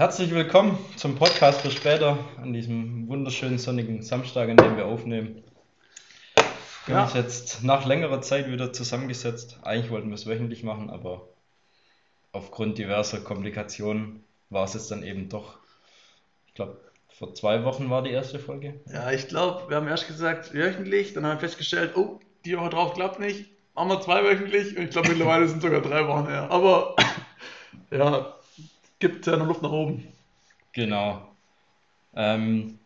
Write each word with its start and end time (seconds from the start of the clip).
Herzlich 0.00 0.30
willkommen 0.30 0.78
zum 0.96 1.16
Podcast 1.16 1.60
für 1.60 1.70
später 1.70 2.16
an 2.38 2.54
diesem 2.54 3.06
wunderschönen 3.06 3.58
sonnigen 3.58 4.00
Samstag, 4.00 4.48
an 4.48 4.56
dem 4.56 4.78
wir 4.78 4.86
aufnehmen. 4.86 5.44
Wir 6.86 6.94
Ja. 6.94 7.00
haben 7.00 7.04
uns 7.04 7.12
jetzt 7.12 7.62
nach 7.64 7.84
längerer 7.84 8.22
Zeit 8.22 8.50
wieder 8.50 8.72
zusammengesetzt. 8.72 9.58
Eigentlich 9.60 9.90
wollten 9.90 10.08
wir 10.08 10.14
es 10.14 10.24
wöchentlich 10.26 10.62
machen, 10.62 10.88
aber 10.88 11.28
aufgrund 12.32 12.78
diverser 12.78 13.20
Komplikationen 13.20 14.24
war 14.48 14.64
es 14.64 14.72
jetzt 14.72 14.90
dann 14.90 15.02
eben 15.02 15.28
doch, 15.28 15.58
ich 16.46 16.54
glaube, 16.54 16.80
vor 17.10 17.34
zwei 17.34 17.62
Wochen 17.64 17.90
war 17.90 18.02
die 18.02 18.10
erste 18.10 18.38
Folge. 18.38 18.80
Ja, 18.90 19.10
ich 19.10 19.28
glaube, 19.28 19.68
wir 19.68 19.76
haben 19.76 19.86
erst 19.86 20.06
gesagt 20.06 20.54
wöchentlich, 20.54 21.12
dann 21.12 21.26
haben 21.26 21.34
wir 21.34 21.40
festgestellt, 21.40 21.94
oh, 21.94 22.20
die 22.46 22.56
Woche 22.56 22.70
drauf 22.70 22.94
klappt 22.94 23.20
nicht, 23.20 23.50
machen 23.74 23.90
wir 23.90 24.00
zweiwöchentlich 24.00 24.78
und 24.78 24.84
ich 24.84 24.90
glaube 24.92 25.10
mittlerweile 25.10 25.46
sind 25.46 25.60
sogar 25.60 25.82
drei 25.82 26.08
Wochen 26.08 26.26
her. 26.26 26.50
Aber 26.50 26.96
ja, 27.90 28.39
gibt 29.00 29.26
ja 29.26 29.36
noch 29.36 29.46
Luft 29.46 29.62
nach 29.62 29.72
oben. 29.72 30.06
Genau. 30.72 31.34
Ähm, 32.14 32.78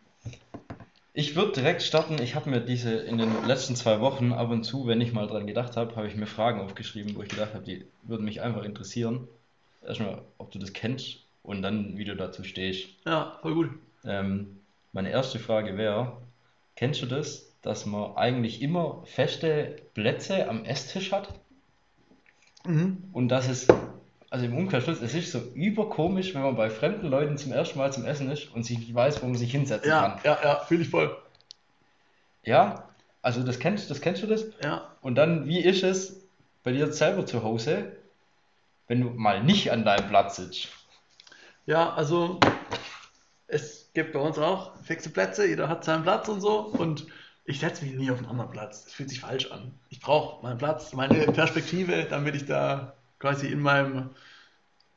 ich 1.13 1.35
würde 1.35 1.53
direkt 1.53 1.81
starten. 1.81 2.21
Ich 2.21 2.35
habe 2.35 2.49
mir 2.49 2.59
diese 2.59 2.93
in 2.93 3.17
den 3.17 3.45
letzten 3.45 3.75
zwei 3.75 4.01
Wochen 4.01 4.33
ab 4.33 4.49
und 4.49 4.63
zu, 4.63 4.87
wenn 4.87 5.01
ich 5.01 5.13
mal 5.13 5.27
dran 5.27 5.47
gedacht 5.47 5.77
habe, 5.77 5.95
habe 5.95 6.07
ich 6.07 6.15
mir 6.15 6.27
Fragen 6.27 6.59
aufgeschrieben, 6.59 7.15
wo 7.15 7.23
ich 7.23 7.29
gedacht 7.29 7.53
habe, 7.53 7.63
die 7.63 7.85
würden 8.03 8.25
mich 8.25 8.41
einfach 8.41 8.63
interessieren. 8.63 9.27
Erstmal, 9.81 10.23
ob 10.37 10.51
du 10.51 10.59
das 10.59 10.73
kennst 10.73 11.19
und 11.43 11.61
dann, 11.61 11.97
wie 11.97 12.05
du 12.05 12.15
dazu 12.15 12.43
stehst. 12.43 12.89
Ja, 13.05 13.37
voll 13.41 13.53
gut. 13.53 13.69
Ähm, 14.03 14.59
meine 14.91 15.11
erste 15.11 15.39
Frage 15.39 15.77
wäre, 15.77 16.17
kennst 16.75 17.01
du 17.01 17.05
das, 17.05 17.55
dass 17.61 17.85
man 17.85 18.15
eigentlich 18.15 18.61
immer 18.61 19.03
feste 19.05 19.77
Plätze 19.93 20.49
am 20.49 20.65
Esstisch 20.65 21.11
hat? 21.11 21.39
Mhm. 22.65 23.09
Und 23.13 23.29
dass 23.29 23.47
es, 23.47 23.67
also 24.29 24.45
im 24.45 24.57
Umkehrschluss, 24.57 25.01
es 25.01 25.13
ist 25.13 25.31
so 25.31 25.39
überkomisch, 25.53 26.33
wenn 26.35 26.41
man 26.41 26.55
bei 26.55 26.69
fremden 26.69 27.07
Leuten 27.07 27.37
zum 27.37 27.51
ersten 27.51 27.77
Mal 27.79 27.91
zum 27.93 28.05
Essen 28.05 28.29
ist 28.31 28.51
und 28.53 28.63
sich 28.63 28.79
nicht 28.79 28.93
weiß, 28.93 29.21
wo 29.21 29.27
man 29.27 29.35
sich 29.35 29.51
hinsetzen 29.51 29.89
Ja, 29.89 30.01
kann. 30.01 30.21
ja, 30.23 30.39
ja, 30.43 30.59
fühle 30.65 30.83
ich 30.83 30.89
voll. 30.89 31.15
Ja, 32.43 32.89
also 33.21 33.43
das 33.43 33.59
kennst, 33.59 33.89
das 33.89 34.01
kennst 34.01 34.23
du 34.23 34.27
das? 34.27 34.45
Ja, 34.63 34.95
Und 35.01 35.15
dann, 35.15 35.45
wie 35.47 35.59
ist 35.59 35.83
es 35.83 36.27
bei 36.63 36.71
dir 36.71 36.91
selber 36.93 37.25
zu 37.25 37.43
Hause, 37.43 37.97
wenn 38.87 39.01
du 39.01 39.09
mal 39.11 39.43
nicht 39.43 39.71
an 39.71 39.85
deinem 39.85 40.07
Platz 40.09 40.37
sitzt? 40.37 40.69
ja, 41.65 41.93
also 41.93 42.39
es 43.47 43.91
gibt 43.93 44.13
bei 44.13 44.19
uns 44.19 44.37
auch 44.37 44.75
fixe 44.83 45.09
Plätze, 45.09 45.47
jeder 45.47 45.69
hat 45.69 45.83
seinen 45.83 46.03
Platz 46.03 46.27
und 46.27 46.41
so 46.41 46.59
und 46.59 47.07
ich 47.45 47.59
setze 47.59 47.85
mich 47.85 47.93
nie 47.95 48.09
auf 48.09 48.17
einen 48.17 48.27
anderen 48.27 48.49
Platz. 48.51 48.85
Das 48.85 48.93
fühlt 48.93 49.09
sich 49.09 49.19
falsch 49.19 49.51
an. 49.51 49.79
Ich 49.89 49.99
brauche 49.99 50.41
meinen 50.43 50.57
Platz, 50.57 50.93
meine 50.93 51.27
Perspektive, 51.31 52.05
damit 52.09 52.35
ich 52.35 52.45
da 52.45 52.94
quasi 53.19 53.47
in 53.47 53.59
meinem, 53.59 54.09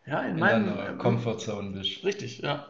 ja, 0.06 0.22
in, 0.22 0.34
In 0.34 0.40
meinem, 0.40 0.98
Comfortzone 0.98 1.70
bist. 1.70 2.04
Richtig, 2.04 2.38
ja. 2.38 2.66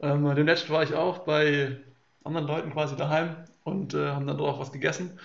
Ähm, 0.00 0.26
letzten 0.26 0.72
war 0.72 0.82
ich 0.82 0.94
auch 0.94 1.18
bei 1.18 1.76
anderen 2.24 2.46
Leuten 2.46 2.70
quasi 2.72 2.96
daheim 2.96 3.36
und 3.64 3.94
äh, 3.94 4.08
haben 4.10 4.26
dann 4.26 4.38
dort 4.38 4.54
auch 4.54 4.60
was 4.60 4.72
gegessen. 4.72 5.18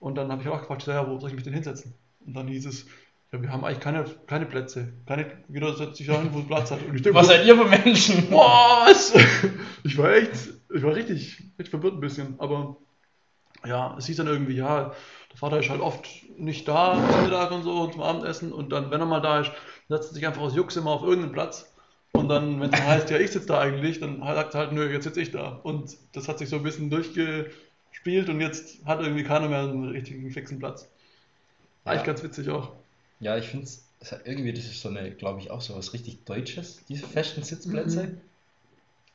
Und 0.00 0.14
dann 0.16 0.30
habe 0.30 0.42
ich 0.42 0.48
auch 0.48 0.60
gefragt, 0.60 0.86
ja, 0.86 1.08
wo 1.08 1.18
soll 1.18 1.30
ich 1.30 1.34
mich 1.34 1.44
denn 1.44 1.54
hinsetzen? 1.54 1.94
Und 2.24 2.34
dann 2.34 2.46
hieß 2.46 2.66
es, 2.66 2.86
ja, 3.32 3.42
wir 3.42 3.50
haben 3.50 3.64
eigentlich 3.64 3.80
keine, 3.80 4.04
keine 4.26 4.46
Plätze. 4.46 4.92
Keine, 5.06 5.26
jeder 5.48 5.74
setzt 5.76 5.96
sich 5.96 6.06
da 6.06 6.20
hin, 6.20 6.30
wo 6.32 6.40
es 6.40 6.46
Platz 6.46 6.70
hat. 6.70 6.80
Ich 6.94 7.02
denke, 7.02 7.18
Was 7.18 7.26
seid 7.26 7.44
ihr 7.46 7.56
für 7.56 7.64
Menschen? 7.64 8.30
was? 8.30 9.14
Ich 9.84 9.96
war 9.96 10.12
echt, 10.12 10.32
ich 10.74 10.82
war 10.82 10.94
richtig, 10.94 11.42
echt 11.56 11.68
verwirrt 11.68 11.94
ein 11.94 12.00
bisschen. 12.00 12.34
Aber 12.38 12.76
ja, 13.64 13.96
es 13.98 14.06
hieß 14.06 14.16
dann 14.16 14.26
irgendwie, 14.26 14.54
ja, 14.54 14.92
der 15.30 15.36
Vater 15.38 15.58
ist 15.58 15.70
halt 15.70 15.80
oft 15.80 16.08
nicht 16.36 16.68
da 16.68 16.94
zum 17.10 17.24
Mittag 17.24 17.50
und 17.50 17.62
so 17.64 17.80
und 17.82 17.92
zum 17.92 18.02
Abendessen. 18.02 18.52
Und 18.52 18.70
dann, 18.70 18.90
wenn 18.90 19.00
er 19.00 19.06
mal 19.06 19.20
da 19.20 19.40
ist, 19.40 19.50
setzt 19.88 20.10
er 20.10 20.14
sich 20.14 20.26
einfach 20.26 20.42
aus 20.42 20.54
Jux 20.54 20.76
immer 20.76 20.92
auf 20.92 21.02
irgendeinen 21.02 21.32
Platz. 21.32 21.72
Und 22.12 22.28
dann, 22.28 22.60
wenn 22.60 22.72
es 22.72 22.80
heißt, 22.80 23.10
ja, 23.10 23.18
ich 23.18 23.30
sitze 23.30 23.48
da 23.48 23.60
eigentlich, 23.60 24.00
dann 24.00 24.20
sagt 24.20 24.54
er 24.54 24.60
halt, 24.60 24.72
nö, 24.72 24.90
jetzt 24.90 25.04
sitze 25.04 25.20
ich 25.20 25.30
da. 25.30 25.60
Und 25.62 25.96
das 26.12 26.28
hat 26.28 26.38
sich 26.38 26.48
so 26.48 26.56
ein 26.56 26.62
bisschen 26.62 26.90
durchgespielt 26.90 28.28
und 28.28 28.40
jetzt 28.40 28.84
hat 28.86 29.00
irgendwie 29.00 29.24
keiner 29.24 29.48
mehr 29.48 29.60
einen 29.60 29.88
richtigen 29.88 30.30
fixen 30.30 30.58
Platz. 30.58 30.88
Eigentlich 31.84 32.00
Ja. 32.00 32.06
ganz 32.06 32.22
witzig 32.22 32.48
auch. 32.50 32.72
Ja, 33.20 33.36
ich 33.36 33.46
finde 33.46 33.66
es 33.66 33.84
irgendwie, 34.24 34.52
das 34.52 34.64
ist 34.64 34.80
so 34.80 34.88
eine, 34.88 35.10
glaube 35.10 35.40
ich, 35.40 35.50
auch 35.50 35.60
so 35.60 35.76
was 35.76 35.92
richtig 35.92 36.24
Deutsches, 36.24 36.84
diese 36.88 37.06
festen 37.06 37.42
Sitzplätze. 37.42 38.04
Mhm. 38.04 38.20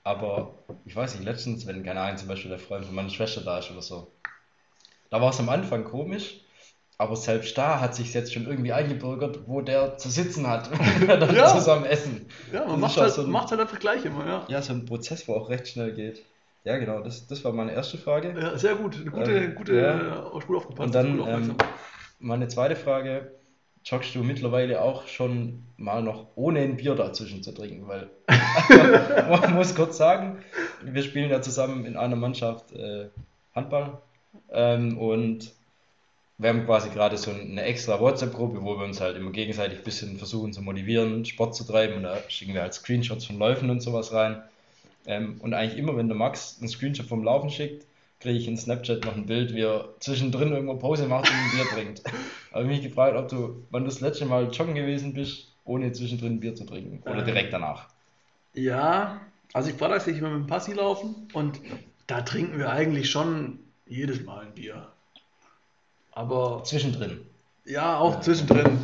Aber 0.04 0.54
ich 0.86 0.96
weiß 0.96 1.16
nicht, 1.16 1.24
letztens, 1.24 1.66
wenn, 1.66 1.84
keine 1.84 2.02
Ahnung, 2.02 2.18
zum 2.18 2.28
Beispiel 2.28 2.50
der 2.50 2.60
Freund 2.60 2.86
von 2.86 2.94
meiner 2.94 3.10
Schwester 3.10 3.42
da 3.42 3.60
ist 3.60 3.72
oder 3.72 3.82
so, 3.82 4.12
da 5.14 5.22
war 5.22 5.30
es 5.30 5.40
am 5.40 5.48
Anfang 5.50 5.84
komisch, 5.84 6.42
aber 6.98 7.16
selbst 7.16 7.56
da 7.56 7.80
hat 7.80 7.94
sich 7.94 8.14
jetzt 8.16 8.34
schon 8.34 8.48
irgendwie 8.48 8.74
eingebürgert, 8.74 9.42
wo 9.48 9.62
der 9.62 9.98
zu 10.00 10.10
sitzen 10.10 10.48
hat, 10.48 10.72
wenn 11.00 11.08
wir 11.08 11.18
dann 11.18 11.36
Ja. 11.36 11.48
zusammen 11.48 11.86
essen. 11.86 12.28
Ja, 12.52 12.66
man 12.66 12.80
macht 12.80 12.98
halt, 12.98 13.14
so 13.14 13.22
ein- 13.22 13.30
macht 13.30 13.52
halt 13.52 13.62
einfach 13.62 13.78
gleich 13.78 14.04
immer, 14.06 14.26
ja. 14.26 14.46
Ja, 14.48 14.62
so 14.64 14.74
ein 14.74 14.86
Prozess, 14.86 15.28
wo 15.28 15.36
auch 15.36 15.50
recht 15.50 15.68
schnell 15.68 15.92
geht. 15.94 16.24
Ja, 16.64 16.78
genau, 16.78 17.02
das, 17.02 17.28
das 17.28 17.44
war 17.46 17.52
meine 17.54 17.74
erste 17.74 18.00
Frage. 18.00 18.34
Ja, 18.40 18.58
sehr 18.58 18.74
gut. 18.74 18.96
Eine 19.02 19.12
gute, 19.12 19.32
Ähm, 19.32 19.54
gute, 19.56 19.76
ja. 19.76 20.00
äh, 20.00 20.12
auch 20.20 20.48
gut 20.48 20.58
aufgepasst. 20.58 20.80
Und 20.88 20.96
dann 20.96 21.20
ähm, 21.28 21.56
meine 22.20 22.48
zweite 22.48 22.76
Frage, 22.76 23.34
joggst 23.86 24.16
du 24.16 24.24
mittlerweile 24.24 24.82
auch 24.82 25.06
schon 25.08 25.64
mal 25.78 26.02
noch 26.02 26.26
ohne 26.36 26.62
ein 26.62 26.78
Bier 26.78 26.96
dazwischen 26.96 27.44
zu 27.44 27.52
trinken? 27.54 27.88
Weil 27.88 28.10
man 29.30 29.54
muss 29.54 29.76
kurz 29.76 29.98
sagen, 29.98 30.40
wir 30.82 31.04
spielen 31.04 31.30
ja 31.30 31.40
zusammen 31.42 31.86
in 31.86 31.98
einer 31.98 32.16
Mannschaft 32.16 32.72
äh, 32.72 33.10
Handball 33.54 34.02
ähm, 34.52 34.98
und 34.98 35.52
wir 36.38 36.50
haben 36.50 36.66
quasi 36.66 36.90
gerade 36.90 37.18
so 37.18 37.32
eine 37.32 37.62
extra 37.64 38.00
WhatsApp-Gruppe, 38.00 38.64
wo 38.64 38.78
wir 38.78 38.86
uns 38.86 39.00
halt 39.00 39.16
immer 39.18 39.32
gegenseitig 39.32 39.80
ein 39.80 39.84
bisschen 39.84 40.18
versuchen 40.18 40.54
zu 40.54 40.62
motivieren, 40.62 41.26
Sport 41.26 41.56
zu 41.56 41.64
treiben 41.64 41.96
und 41.96 42.04
da 42.04 42.18
schicken 42.28 42.54
wir 42.54 42.62
halt 42.62 42.74
Screenshots 42.74 43.26
von 43.26 43.38
Läufen 43.38 43.70
und 43.70 43.82
sowas 43.82 44.12
rein. 44.14 44.42
Ähm, 45.06 45.40
und 45.42 45.54
eigentlich 45.54 45.78
immer, 45.78 45.96
wenn 45.96 46.08
der 46.08 46.18
Max 46.18 46.58
einen 46.60 46.70
Screenshot 46.70 47.06
vom 47.06 47.24
Laufen 47.24 47.50
schickt, 47.50 47.86
kriege 48.20 48.38
ich 48.38 48.48
in 48.48 48.58
Snapchat 48.58 49.04
noch 49.06 49.16
ein 49.16 49.26
Bild, 49.26 49.54
wie 49.54 49.62
er 49.62 49.90
zwischendrin 50.00 50.54
irgendwo 50.54 50.76
Pause 50.76 51.08
macht 51.08 51.30
und 51.30 51.36
ein 51.36 51.52
Bier 51.52 51.66
trinkt. 51.66 52.04
Aber 52.52 52.64
mich 52.64 52.82
gefragt, 52.82 53.18
ob 53.18 53.28
du, 53.28 53.66
wann 53.70 53.84
du 53.84 53.90
das 53.90 54.00
letzte 54.02 54.26
Mal 54.26 54.50
joggen 54.50 54.76
gewesen 54.76 55.14
bist, 55.14 55.50
ohne 55.66 55.92
zwischendrin 55.92 56.34
ein 56.34 56.40
Bier 56.40 56.56
zu 56.56 56.66
trinken. 56.66 57.02
Oder 57.04 57.20
Ähm. 57.20 57.26
direkt 57.26 57.54
danach. 57.54 57.90
Ja, 58.54 59.22
also 59.52 59.70
ich 59.70 59.80
war 59.82 59.90
da 59.90 59.98
immer 59.98 60.30
mit 60.30 60.46
dem 60.46 60.48
Passi 60.48 60.74
laufen 60.74 61.28
und 61.34 61.60
da 62.08 62.22
trinken 62.22 62.60
wir 62.60 62.72
eigentlich 62.72 63.10
schon 63.10 63.60
jedes 63.86 64.24
Mal 64.24 64.46
ein 64.46 64.54
Bier. 64.54 64.88
Aber 66.12 66.64
Zwischendrin. 66.64 67.26
ja, 67.66 67.98
auch 67.98 68.22
zwischendrin. 68.22 68.80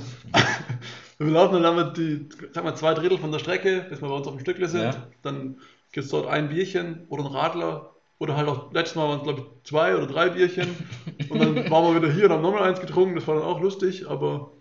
wir 1.19 1.27
laufen 1.27 1.53
dann 1.53 1.63
damit 1.63 1.97
die, 1.97 2.27
sag 2.53 2.63
mal, 2.63 2.75
zwei 2.75 2.93
Drittel 2.93 3.17
von 3.17 3.31
der 3.31 3.39
Strecke, 3.39 3.85
bis 3.89 4.01
wir 4.01 4.09
bei 4.09 4.15
uns 4.15 4.27
auf 4.27 4.33
dem 4.33 4.39
Stückle 4.39 4.67
sind. 4.67 4.81
Ja. 4.81 5.07
Dann 5.21 5.59
gibt 5.91 6.05
es 6.05 6.11
dort 6.11 6.27
ein 6.27 6.49
Bierchen 6.49 7.05
oder 7.09 7.25
ein 7.25 7.31
Radler. 7.31 7.93
Oder 8.17 8.35
halt 8.35 8.49
auch, 8.49 8.73
letztes 8.73 8.95
Mal 8.95 9.07
waren 9.07 9.19
es 9.19 9.23
glaube 9.23 9.41
ich 9.41 9.69
zwei 9.69 9.95
oder 9.95 10.05
drei 10.05 10.29
Bierchen. 10.29 10.75
Und 11.29 11.39
dann 11.39 11.71
waren 11.71 11.93
wir 11.93 12.01
wieder 12.01 12.11
hier 12.11 12.25
und 12.25 12.31
haben 12.31 12.41
nochmal 12.41 12.63
eins 12.63 12.81
getrunken. 12.81 13.16
Das 13.16 13.27
war 13.27 13.35
dann 13.35 13.43
auch 13.43 13.61
lustig, 13.61 14.09
aber 14.09 14.51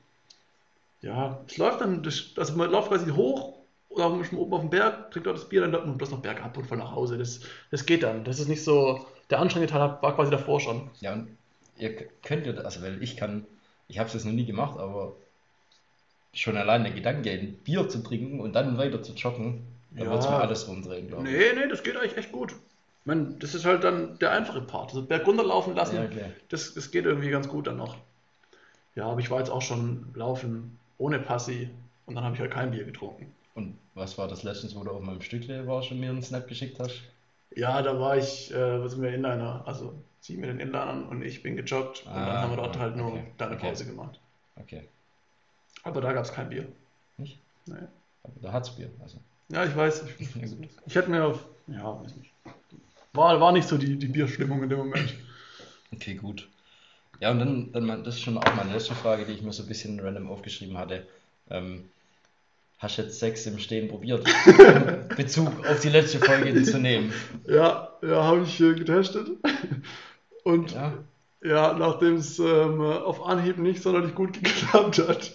ja, 1.01 1.41
es 1.47 1.57
läuft 1.57 1.81
dann, 1.81 2.03
das, 2.03 2.33
also 2.37 2.55
man 2.57 2.71
läuft 2.71 2.89
quasi 2.89 3.11
hoch 3.11 3.55
oder 3.89 4.07
auch 4.07 4.25
schon 4.25 4.39
oben 4.39 4.53
auf 4.53 4.61
dem 4.61 4.71
Berg, 4.71 5.11
trinkt 5.11 5.27
dort 5.27 5.39
das 5.39 5.49
Bier, 5.49 5.63
dann 5.63 5.73
läuft 5.73 5.87
man 5.87 5.97
bloß 5.97 6.11
noch 6.11 6.21
bergab 6.21 6.57
und 6.57 6.67
voll 6.67 6.79
nach 6.79 6.93
Hause. 6.93 7.19
Das, 7.19 7.41
das 7.71 7.87
geht 7.87 8.03
dann. 8.03 8.25
Das 8.25 8.39
ist 8.39 8.49
nicht 8.49 8.63
so, 8.63 9.07
der 9.31 9.41
anstrengende 9.41 9.73
Teil 9.73 9.99
war 10.01 10.15
quasi 10.15 10.31
davor 10.31 10.61
schon. 10.61 10.91
Ja, 11.01 11.13
und 11.13 11.37
ihr 11.77 11.95
könnt 12.23 12.47
ja, 12.47 12.55
also 12.55 12.83
weil 12.83 13.03
ich 13.03 13.17
kann, 13.17 13.45
ich 13.89 13.99
habe 13.99 14.09
es 14.09 14.15
jetzt 14.15 14.25
noch 14.25 14.33
nie 14.33 14.47
gemacht, 14.47 14.79
aber 14.79 15.15
schon 16.33 16.57
allein 16.57 16.85
der 16.85 16.93
Gedanke, 16.93 17.31
ein 17.31 17.55
Bier 17.65 17.89
zu 17.89 18.03
trinken 18.03 18.41
und 18.41 18.53
dann 18.55 18.79
weiter 18.79 19.03
zu 19.03 19.13
joggen, 19.13 19.63
da 19.91 20.05
Ja. 20.05 20.11
wird 20.11 20.21
es 20.23 20.29
mir 20.29 20.37
alles 20.37 20.69
rumdrehen, 20.69 21.09
glaube 21.09 21.29
ich. 21.29 21.35
Nee, 21.35 21.53
nee, 21.55 21.69
das 21.69 21.83
geht 21.83 21.97
eigentlich 21.97 22.17
echt 22.17 22.33
gut. 22.33 22.53
Ich 22.53 23.07
meine, 23.07 23.35
das 23.39 23.55
ist 23.55 23.65
halt 23.65 23.85
dann 23.85 24.19
der 24.19 24.33
einfache 24.33 24.61
Part. 24.61 24.91
Also 24.91 25.03
Berg 25.03 25.27
runterlaufen 25.27 25.75
lassen, 25.75 25.97
Ja, 25.97 26.05
okay. 26.05 26.33
das, 26.51 26.75
das 26.75 26.91
geht 26.91 27.07
irgendwie 27.07 27.31
ganz 27.31 27.49
gut 27.49 27.67
dann 27.67 27.77
noch. 27.77 27.97
Ja, 28.95 29.07
aber 29.07 29.21
ich 29.21 29.31
war 29.31 29.39
jetzt 29.39 29.51
auch 29.51 29.63
schon 29.63 30.07
laufen 30.15 30.79
ohne 30.99 31.19
Passi 31.19 31.71
und 32.07 32.17
dann 32.17 32.25
habe 32.25 32.35
ich 32.35 32.41
halt 32.41 32.51
kein 32.53 32.71
Bier 32.71 32.85
getrunken. 32.85 33.33
Und 33.55 33.79
was 33.95 34.19
war 34.19 34.29
das 34.29 34.43
letztens, 34.43 34.75
wo 34.77 34.85
du 34.85 34.91
auf 34.91 35.01
meinem 35.01 35.23
Stückle 35.23 35.67
warst 35.67 35.91
und 35.91 36.01
mir 36.01 36.11
einen 36.11 36.23
Snap 36.23 36.47
geschickt 36.47 36.79
hast? 36.81 37.03
Ja, 37.59 37.83
da 37.83 37.99
war 37.99 38.17
ich, 38.17 38.55
äh, 38.55 38.83
was 38.83 38.93
sind 38.93 39.03
wir 39.03 39.13
Inliner? 39.13 39.63
Also 39.67 39.93
sie 40.21 40.37
mit 40.37 40.49
den 40.49 40.61
Inlinern 40.61 41.05
und 41.09 41.23
ich 41.23 41.43
bin 41.43 41.57
gejoggt 41.57 42.05
und 42.07 42.15
dann 42.15 42.29
Ah, 42.29 42.43
haben 42.43 42.51
wir 42.53 42.57
dort 42.57 42.79
halt 42.79 42.97
nur 42.97 43.13
okay, 43.13 43.25
da 43.37 43.47
eine 43.47 43.57
okay. 43.57 43.69
Pause 43.69 43.85
gemacht. 43.85 44.21
Okay. 44.57 44.89
Aber 45.83 46.01
da 46.01 46.13
gab 46.13 46.25
es 46.25 46.33
kein 46.33 46.49
Bier. 46.49 46.67
Nicht? 47.17 47.39
Nee. 47.67 47.75
Aber 48.23 48.35
da 48.41 48.53
hat's 48.53 48.71
Bier. 48.77 48.91
Also. 49.03 49.19
Ja, 49.49 49.65
ich 49.65 49.75
weiß. 49.75 50.05
Ich, 50.19 50.35
Ja, 50.37 50.47
ich 50.87 50.95
hätte 50.95 51.11
mir 51.11 51.25
auf, 51.25 51.45
ja, 51.67 52.01
weiß 52.01 52.15
nicht. 52.17 52.31
War, 53.13 53.41
war 53.41 53.53
nicht 53.53 53.67
so 53.67 53.77
die, 53.77 53.99
die 53.99 54.07
Bierstimmung 54.07 54.63
in 54.63 54.69
dem 54.69 54.79
Moment. 54.79 55.15
Okay, 55.93 56.15
gut. 56.15 56.49
Ja, 57.21 57.33
und 57.33 57.41
dann, 57.41 57.73
dann 57.73 58.05
das 58.05 58.17
ist 58.17 58.21
schon 58.23 58.39
auch 58.39 58.55
meine 58.55 58.73
letzte 58.73 58.95
Frage, 58.95 59.25
die 59.25 59.33
ich 59.33 59.43
mir 59.43 59.53
so 59.53 59.65
ein 59.65 59.69
bisschen 59.69 59.99
random 59.99 60.31
aufgeschrieben 60.31 60.79
hatte. 60.79 61.07
Ähm, 61.51 61.89
hast 62.79 62.99
du 62.99 63.03
jetzt 63.03 63.19
Sex 63.19 63.47
im 63.47 63.59
Stehen 63.59 63.89
probiert? 63.89 64.25
Bezug 65.17 65.49
auf 65.67 65.81
die 65.81 65.89
letzte 65.89 66.19
Folge 66.19 66.63
zu 66.63 66.79
nehmen. 66.79 67.13
Ja, 67.47 67.91
ja, 68.03 68.23
habe 68.25 68.43
ich 68.43 68.61
äh, 68.61 68.75
getestet. 68.75 69.29
Und 70.45 70.73
Ja. 70.73 70.93
ja, 71.45 71.73
nachdem 71.75 72.17
es 72.17 72.39
ähm, 72.39 72.81
auf 72.81 73.27
Anhieb 73.27 73.59
nicht 73.59 73.83
sonderlich 73.83 74.15
gut 74.15 74.33
geklappt 74.35 74.99
hat, 75.07 75.33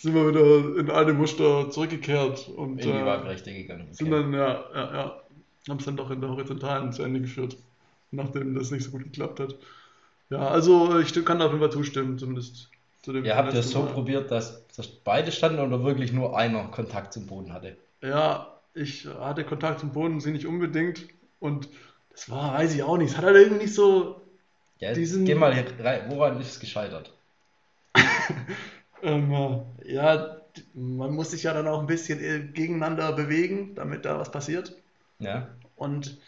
sind 0.00 0.14
wir 0.14 0.28
wieder 0.28 0.80
in 0.80 0.90
alte 0.90 1.12
Muster 1.12 1.70
zurückgekehrt 1.70 2.48
und 2.48 2.80
In 2.80 2.92
die 2.92 2.98
äh, 2.98 3.04
Waagrechte 3.06 3.52
gegangen. 3.52 3.86
sind 3.92 4.10
dann, 4.10 4.32
ja, 4.32 4.64
ja, 4.74 4.94
ja, 4.94 5.22
haben 5.68 5.78
es 5.78 5.84
dann 5.84 5.96
doch 5.96 6.10
in 6.10 6.20
der 6.20 6.30
Horizontalen 6.30 6.92
zu 6.92 7.04
Ende 7.04 7.20
geführt, 7.20 7.56
nachdem 8.10 8.54
das 8.56 8.72
nicht 8.72 8.82
so 8.84 8.90
gut 8.90 9.04
geklappt 9.04 9.38
hat. 9.38 9.54
Ja, 10.28 10.48
also 10.48 10.98
ich 10.98 11.12
kann 11.24 11.38
da 11.38 11.44
auf 11.46 11.52
jeden 11.52 11.62
Fall 11.62 11.70
zustimmen, 11.70 12.18
zumindest 12.18 12.68
zu 13.02 13.12
dem 13.12 13.24
Ihr 13.24 13.36
habt 13.36 13.48
ja 13.52 13.58
letzten 13.58 13.72
so 13.72 13.84
probiert, 13.86 14.30
dass, 14.30 14.66
dass 14.68 14.86
beide 14.86 15.32
standen 15.32 15.60
oder 15.60 15.82
wirklich 15.84 16.12
nur 16.12 16.36
einer 16.38 16.64
Kontakt 16.68 17.12
zum 17.12 17.26
Boden 17.26 17.52
hatte. 17.52 17.76
Ja, 18.00 18.60
ich 18.74 19.06
hatte 19.06 19.44
Kontakt 19.44 19.80
zum 19.80 19.92
Boden, 19.92 20.20
sie 20.20 20.30
nicht 20.30 20.46
unbedingt 20.46 21.06
und 21.40 21.68
das 22.10 22.30
war, 22.30 22.54
weiß 22.54 22.74
ich 22.74 22.82
auch 22.82 22.96
nicht, 22.96 23.10
es 23.12 23.16
hat 23.16 23.24
halt 23.24 23.36
irgendwie 23.36 23.64
nicht 23.64 23.74
so, 23.74 24.20
Ja, 24.78 24.92
Diesen- 24.92 25.24
geh 25.24 25.34
mal 25.34 25.54
hier 25.54 25.66
rein. 25.84 26.02
Woran 26.10 26.40
ist 26.40 26.50
es 26.50 26.60
gescheitert? 26.60 27.12
ähm, 29.02 29.32
äh, 29.32 29.92
ja, 29.94 30.36
man 30.74 31.12
muss 31.12 31.30
sich 31.30 31.44
ja 31.44 31.52
dann 31.54 31.68
auch 31.68 31.80
ein 31.80 31.86
bisschen 31.86 32.20
äh, 32.20 32.40
gegeneinander 32.52 33.12
bewegen, 33.12 33.74
damit 33.74 34.04
da 34.04 34.18
was 34.18 34.30
passiert. 34.30 34.72
Ja, 35.18 35.48
Und 35.76 36.18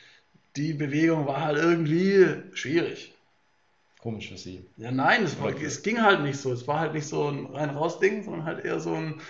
die 0.56 0.72
Bewegung 0.72 1.26
war 1.26 1.42
halt 1.44 1.58
irgendwie 1.58 2.26
schwierig. 2.54 3.13
Komisch 4.04 4.28
für 4.28 4.36
sie. 4.36 4.66
Ja, 4.76 4.92
nein, 4.92 5.24
es, 5.24 5.40
war, 5.40 5.50
es 5.50 5.82
ging 5.82 6.02
halt 6.02 6.22
nicht 6.22 6.38
so. 6.38 6.52
Es 6.52 6.68
war 6.68 6.78
halt 6.78 6.92
nicht 6.92 7.06
so 7.06 7.26
ein 7.26 7.46
rein-raus-Ding, 7.46 8.22
sondern 8.22 8.44
halt 8.44 8.62
eher 8.62 8.78
so 8.78 8.92
ein, 8.92 9.20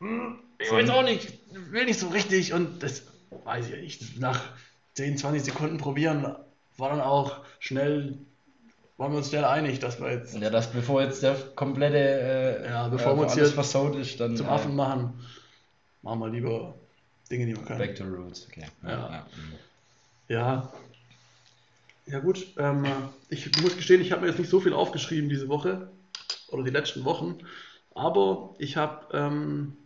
hm, 0.00 0.40
ich 0.58 0.72
weiß 0.72 0.90
auch 0.90 1.04
nicht, 1.04 1.38
will 1.70 1.84
nicht 1.84 2.00
so 2.00 2.08
richtig. 2.08 2.52
Und 2.52 2.82
das 2.82 3.04
weiß 3.44 3.66
ich 3.66 3.72
ja 3.72 3.80
nicht. 3.80 4.18
Nach 4.18 4.40
10, 4.94 5.18
20 5.18 5.44
Sekunden 5.44 5.78
probieren 5.78 6.34
war 6.78 6.90
dann 6.90 7.00
auch 7.00 7.44
schnell, 7.60 8.18
waren 8.96 9.12
wir 9.12 9.18
uns 9.18 9.28
schnell 9.28 9.44
einig, 9.44 9.78
dass 9.78 10.00
wir 10.00 10.10
jetzt 10.10 10.36
Ja, 10.36 10.50
das 10.50 10.72
bevor 10.72 11.00
jetzt 11.00 11.22
der 11.22 11.36
komplette 11.54 11.96
äh, 12.64 12.68
Ja, 12.70 12.88
bevor 12.88 13.12
äh, 13.12 13.16
wir 13.16 13.22
uns 13.22 13.34
hier 13.34 13.46
versaut 13.46 13.94
ist, 13.94 14.18
dann 14.18 14.36
zum 14.36 14.46
äh, 14.46 14.50
Affen 14.50 14.74
machen. 14.74 15.24
Machen 16.02 16.18
wir 16.18 16.28
lieber 16.28 16.74
Dinge, 17.30 17.46
die 17.46 17.54
wir 17.56 17.62
können. 17.62 17.78
Back 17.78 17.94
to 17.94 18.02
roots. 18.02 18.48
Okay. 18.50 18.66
Ja. 18.82 18.90
Ja. 18.90 19.26
Ja 20.26 20.72
gut, 22.20 22.46
ähm, 22.56 22.84
ich 23.28 23.50
muss 23.62 23.76
gestehen, 23.76 24.00
ich 24.00 24.12
habe 24.12 24.22
mir 24.22 24.28
jetzt 24.28 24.38
nicht 24.38 24.50
so 24.50 24.60
viel 24.60 24.72
aufgeschrieben 24.72 25.28
diese 25.28 25.48
Woche 25.48 25.90
oder 26.48 26.64
die 26.64 26.70
letzten 26.70 27.04
Wochen, 27.04 27.38
aber 27.94 28.54
ich 28.58 28.76
habe 28.76 29.06
ähm, 29.16 29.76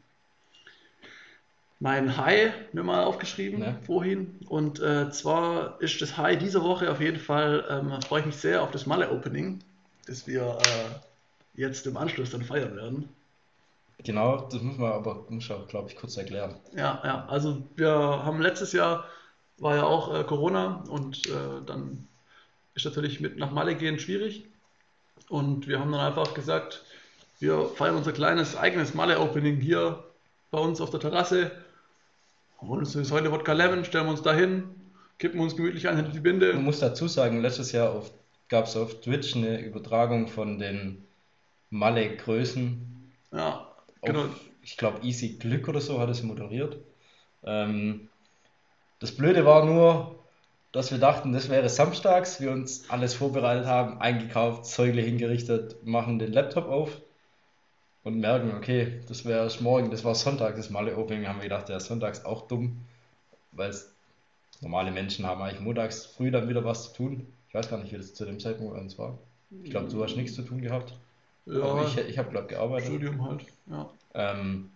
mein 1.79 2.17
High 2.17 2.53
mir 2.73 2.83
mal 2.83 3.05
aufgeschrieben 3.05 3.61
Ja. 3.61 3.77
vorhin 3.85 4.41
und 4.49 4.81
äh, 4.81 5.11
zwar 5.11 5.81
ist 5.81 6.01
das 6.01 6.17
High 6.17 6.39
dieser 6.39 6.63
Woche 6.63 6.91
auf 6.91 7.01
jeden 7.01 7.19
Fall, 7.21 7.65
ähm, 7.69 8.01
freue 8.03 8.21
ich 8.21 8.27
mich 8.27 8.37
sehr 8.37 8.63
auf 8.63 8.71
das 8.71 8.87
Malle-Opening, 8.87 9.63
das 10.07 10.27
wir 10.27 10.59
äh, 10.59 11.61
jetzt 11.61 11.87
im 11.87 11.97
Anschluss 11.97 12.31
dann 12.31 12.43
feiern 12.43 12.77
werden. 12.77 13.09
Genau, 14.05 14.49
das 14.51 14.63
muss 14.63 14.79
man 14.79 14.93
aber, 14.93 15.27
muss 15.29 15.51
auch, 15.51 15.67
glaube 15.67 15.91
ich, 15.91 15.97
kurz 15.97 16.17
erklären. 16.17 16.61
Ja, 16.75 17.01
ja, 17.05 17.27
also 17.27 17.63
wir 17.77 17.91
haben 17.91 18.41
letztes 18.41 18.73
Jahr 18.73 19.05
war 19.59 19.77
ja 19.77 19.85
auch 19.85 20.15
äh, 20.15 20.25
Corona 20.25 20.85
und 20.89 21.27
äh, 21.29 21.65
dann 21.65 22.07
ist 22.75 22.85
natürlich 22.85 23.21
mit 23.21 23.39
nach 23.39 23.51
Malle 23.51 23.75
gehen 23.75 23.99
schwierig. 23.99 24.45
Und 25.29 25.67
wir 25.67 25.81
haben 25.81 25.93
dann 25.93 26.01
einfach 26.01 26.35
gesagt, 26.35 26.85
wir 27.39 27.67
feiern 27.67 27.97
unser 27.97 28.13
kleines 28.13 28.57
eigenes 28.57 28.95
Malle-Opening 28.95 29.61
hier 29.61 30.05
bei 30.51 30.59
uns 30.59 30.81
auf 30.81 30.91
der 30.91 31.01
Terrasse. 31.01 31.51
Holen 32.61 32.81
uns 32.81 32.93
das 32.93 33.11
heute 33.11 33.33
Wodka 33.33 33.53
Lemon, 33.53 33.85
stellen 33.85 34.07
wir 34.07 34.11
uns 34.11 34.23
da 34.23 34.33
hin, 34.33 34.75
kippen 35.19 35.41
uns 35.41 35.57
gemütlich 35.57 35.89
ein 35.89 35.97
hinter 35.97 36.13
die 36.13 36.21
Man 36.21 36.23
Binde. 36.23 36.55
muss 36.63 36.79
dazu 36.79 37.09
sagen, 37.09 37.41
letztes 37.43 37.73
Jahr 37.73 37.91
auf, 37.91 38.11
gab 38.49 38.67
es 38.67 38.77
auf 38.77 39.01
Twitch 39.01 39.37
eine 39.37 39.61
Übertragung 39.61 40.29
von 40.29 40.59
den 40.59 41.05
Malle-Größen. 41.71 43.13
Ja, 43.33 43.67
Auf, 44.01 44.09
genau. 44.09 44.25
Ich 44.63 44.77
glaube, 44.77 45.05
Easy 45.05 45.37
Glück 45.39 45.69
oder 45.69 45.81
so 45.81 46.01
hat 46.01 46.09
es 46.09 46.23
moderiert. 46.23 46.77
Ähm, 47.45 48.09
das 48.99 49.13
Blöde 49.13 49.45
war 49.45 49.65
nur, 49.65 50.17
dass 50.73 50.91
wir 50.91 50.99
dachten, 50.99 51.33
das 51.33 51.49
wäre 51.49 51.69
samstags, 51.69 52.41
wir 52.41 52.51
uns 52.51 52.91
alles 52.91 53.15
vorbereitet 53.15 53.67
haben, 53.67 54.01
eingekauft, 54.01 54.67
Säule 54.67 55.03
hingerichtet, 55.03 55.85
machen 55.85 56.19
den 56.19 56.33
Laptop 56.33 56.69
auf 56.69 56.91
und 58.05 58.21
merken, 58.21 58.53
okay, 58.57 59.01
das 59.09 59.25
wäre 59.25 59.45
erst 59.45 59.61
morgen, 59.61 59.91
das 59.91 60.05
war 60.05 60.15
Sonntag, 60.15 60.57
das 60.57 60.71
Malle 60.71 60.97
Opening, 60.97 61.27
haben 61.27 61.39
wir 61.39 61.45
gedacht, 61.45 61.69
ja, 61.69 61.81
sonntags 61.81 62.25
auch 62.25 62.47
dumm, 62.47 62.83
weil 63.53 63.71
es 63.71 63.93
normale 64.61 64.91
Menschen 64.91 65.27
haben 65.27 65.43
eigentlich 65.43 65.61
montags 65.61 66.07
früh 66.07 66.31
dann 66.31 66.49
wieder 66.49 66.65
was 66.65 66.93
zu 66.93 66.97
tun. 66.97 67.27
Ich 67.49 67.55
weiß 67.55 67.69
gar 67.71 67.79
nicht, 67.79 67.93
wie 67.93 67.97
das 67.97 68.15
zu 68.15 68.25
dem 68.25 68.41
Zeitpunkt 68.41 68.75
bei 68.75 68.81
uns 68.81 68.99
war. 68.99 69.19
Ich 69.63 69.71
glaube, 69.71 69.89
du 69.89 70.03
hast 70.03 70.17
nichts 70.17 70.35
zu 70.35 70.43
tun 70.43 70.61
gehabt. 70.61 70.93
Ja, 71.47 71.63
Aber 71.63 71.87
ich, 71.87 71.97
ich 71.97 72.19
habe, 72.19 72.31
glaube 72.31 72.49
gearbeitet. 72.49 72.89
Studium 72.89 73.25
halt. 73.25 73.47
Ja. 73.71 73.89
Ähm, 74.15 74.71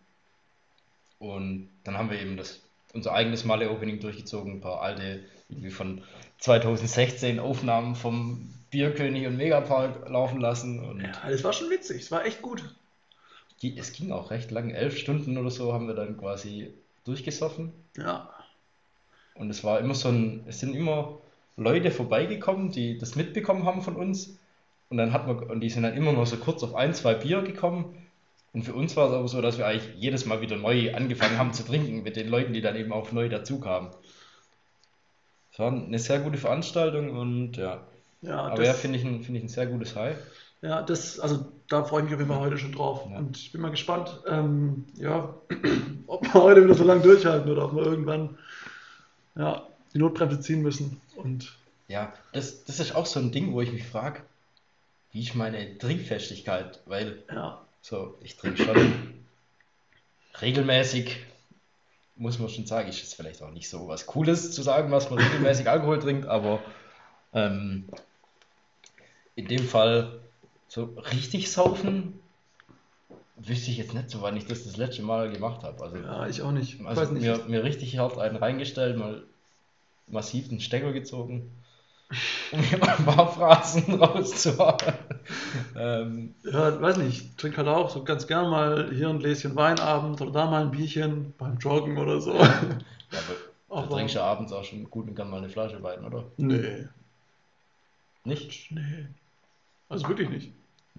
und 1.18 1.68
dann 1.84 1.98
haben 1.98 2.10
wir 2.10 2.20
eben 2.20 2.36
das, 2.36 2.60
unser 2.94 3.12
eigenes 3.12 3.44
Malle-Opening 3.44 4.00
durchgezogen, 4.00 4.54
ein 4.54 4.60
paar 4.60 4.82
alte, 4.82 5.20
irgendwie 5.48 5.70
von 5.70 6.02
2016 6.38 7.38
Aufnahmen 7.38 7.94
vom 7.94 8.52
Bierkönig 8.70 9.26
und 9.26 9.36
Megapark 9.36 10.08
laufen 10.08 10.40
lassen. 10.40 10.80
Und 10.80 11.00
ja, 11.00 11.12
das 11.28 11.44
war 11.44 11.52
schon 11.52 11.70
witzig, 11.70 12.02
es 12.02 12.10
war 12.10 12.24
echt 12.24 12.42
gut. 12.42 12.62
es 13.62 13.92
ging 13.92 14.12
auch 14.12 14.30
recht 14.30 14.50
lang, 14.50 14.70
elf 14.70 14.96
Stunden 14.96 15.36
oder 15.36 15.50
so 15.50 15.72
haben 15.72 15.86
wir 15.86 15.94
dann 15.94 16.16
quasi 16.16 16.72
durchgesoffen. 17.04 17.72
Ja, 17.96 18.30
Und 19.34 19.50
es 19.50 19.64
war 19.64 19.80
immer 19.80 19.94
so 19.94 20.08
ein, 20.08 20.44
es 20.46 20.60
sind 20.60 20.74
immer 20.74 21.18
Leute 21.56 21.90
vorbeigekommen, 21.90 22.70
die 22.70 22.98
das 22.98 23.16
mitbekommen 23.16 23.64
haben 23.64 23.82
von 23.82 23.96
uns. 23.96 24.38
Und 24.88 24.96
dann 24.96 25.12
hat 25.12 25.26
man, 25.26 25.38
und 25.38 25.60
die 25.60 25.70
sind 25.70 25.82
dann 25.82 25.96
immer 25.96 26.12
nur 26.12 26.26
so 26.26 26.36
kurz 26.36 26.62
auf 26.62 26.74
ein, 26.74 26.94
zwei 26.94 27.14
Bier 27.14 27.42
gekommen. 27.42 27.99
Und 28.52 28.62
für 28.64 28.74
uns 28.74 28.96
war 28.96 29.08
es 29.08 29.14
aber 29.14 29.28
so, 29.28 29.40
dass 29.40 29.58
wir 29.58 29.66
eigentlich 29.66 29.94
jedes 29.96 30.26
Mal 30.26 30.40
wieder 30.40 30.56
neu 30.56 30.94
angefangen 30.94 31.38
haben 31.38 31.52
zu 31.52 31.64
trinken 31.64 32.02
mit 32.02 32.16
den 32.16 32.28
Leuten, 32.28 32.52
die 32.52 32.60
dann 32.60 32.76
eben 32.76 32.92
auch 32.92 33.12
neu 33.12 33.28
dazu 33.28 33.60
kamen. 33.60 33.90
Es 35.52 35.58
war 35.58 35.72
eine 35.72 35.98
sehr 35.98 36.20
gute 36.20 36.38
Veranstaltung 36.38 37.16
und 37.16 37.56
ja. 37.56 37.80
ja, 38.22 38.40
Aber 38.42 38.64
ja, 38.64 38.72
finde 38.72 38.98
ich, 38.98 39.04
ein, 39.04 39.22
finde 39.22 39.38
ich 39.38 39.44
ein 39.44 39.48
sehr 39.48 39.66
gutes 39.66 39.94
High. 39.94 40.16
Ja, 40.62 40.82
das, 40.82 41.18
also 41.20 41.46
da 41.68 41.84
freue 41.84 42.00
ich 42.00 42.04
mich 42.06 42.14
auf 42.14 42.20
jeden 42.20 42.32
Fall 42.32 42.40
heute 42.40 42.58
schon 42.58 42.72
drauf. 42.72 43.06
Ja. 43.08 43.18
Und 43.18 43.36
ich 43.38 43.52
bin 43.52 43.60
mal 43.60 43.70
gespannt, 43.70 44.20
ähm, 44.26 44.84
ja, 44.94 45.34
ob 46.06 46.22
wir 46.22 46.34
heute 46.34 46.64
wieder 46.64 46.74
so 46.74 46.84
lange 46.84 47.02
durchhalten 47.02 47.50
oder 47.50 47.66
ob 47.66 47.74
wir 47.74 47.84
irgendwann 47.84 48.36
ja, 49.36 49.66
die 49.94 49.98
Notbremse 49.98 50.40
ziehen 50.40 50.62
müssen. 50.62 51.00
Und 51.16 51.56
Ja, 51.88 52.12
das, 52.32 52.64
das 52.64 52.80
ist 52.80 52.94
auch 52.94 53.06
so 53.06 53.20
ein 53.20 53.32
Ding, 53.32 53.52
wo 53.52 53.60
ich 53.60 53.72
mich 53.72 53.86
frage, 53.86 54.22
wie 55.12 55.22
ist 55.22 55.34
meine 55.34 55.78
Trinkfestigkeit? 55.78 56.80
Weil 56.86 57.22
ja, 57.32 57.60
So, 57.82 58.18
ich 58.22 58.36
trinke 58.36 58.62
schon 58.62 59.24
regelmäßig, 60.40 61.18
muss 62.16 62.38
man 62.38 62.48
schon 62.48 62.66
sagen, 62.66 62.88
ist 62.88 63.00
jetzt 63.00 63.14
vielleicht 63.14 63.42
auch 63.42 63.50
nicht 63.50 63.68
so 63.68 63.88
was 63.88 64.06
Cooles 64.06 64.52
zu 64.52 64.62
sagen, 64.62 64.90
was 64.90 65.10
man 65.10 65.18
regelmäßig 65.18 65.68
Alkohol 65.70 65.98
trinkt, 65.98 66.26
aber 66.26 66.62
ähm, 67.32 67.88
in 69.34 69.46
dem 69.46 69.66
Fall 69.66 70.20
so 70.68 70.84
richtig 70.84 71.50
saufen, 71.50 72.20
wüsste 73.36 73.70
ich 73.70 73.78
jetzt 73.78 73.94
nicht 73.94 74.10
so, 74.10 74.22
wann 74.22 74.36
ich 74.36 74.46
das 74.46 74.64
das 74.64 74.76
letzte 74.76 75.02
Mal 75.02 75.30
gemacht 75.30 75.62
habe. 75.62 75.82
Also, 75.82 75.96
ja, 75.96 76.26
ich 76.26 76.42
auch 76.42 76.52
nicht. 76.52 76.80
Ich 76.80 76.86
also 76.86 77.12
nicht. 77.12 77.22
Mir, 77.22 77.38
mir 77.46 77.64
richtig 77.64 77.98
hart 77.98 78.18
einen 78.18 78.36
reingestellt, 78.36 78.98
mal 78.98 79.22
massiv 80.06 80.48
den 80.48 80.60
Stecker 80.60 80.92
gezogen, 80.92 81.50
ein 82.52 83.04
paar 83.04 83.32
Phrasen 83.32 83.94
rauszuhauen. 84.02 84.94
ähm, 85.74 86.34
Ja, 86.42 86.80
weiß 86.80 86.96
nicht, 86.98 87.22
ich 87.22 87.36
trinke 87.36 87.58
halt 87.58 87.68
auch 87.68 87.90
so 87.90 88.02
ganz 88.04 88.26
gern 88.26 88.50
mal 88.50 88.90
hier 88.92 89.08
ein 89.08 89.18
Gläschen 89.18 89.56
Weinabend 89.56 90.20
oder 90.20 90.30
da 90.32 90.46
mal 90.50 90.62
ein 90.62 90.70
Bierchen 90.70 91.34
beim 91.38 91.58
Joggen 91.58 91.98
oder 91.98 92.20
so. 92.20 92.32
ja, 93.12 93.18
aber 93.20 93.36
Du 93.78 93.86
trinkst 93.86 94.14
ja 94.14 94.24
abends 94.24 94.52
auch 94.52 94.64
schon 94.64 94.90
gut 94.90 95.08
und 95.08 95.14
gern 95.14 95.30
mal 95.30 95.38
eine 95.38 95.48
Flasche 95.48 95.82
Wein, 95.82 96.04
oder? 96.04 96.30
nee, 96.38 96.88
Nicht? 98.24 98.70
nee. 98.70 99.06
Also 99.88 100.08
wirklich 100.08 100.30
nicht. 100.30 100.54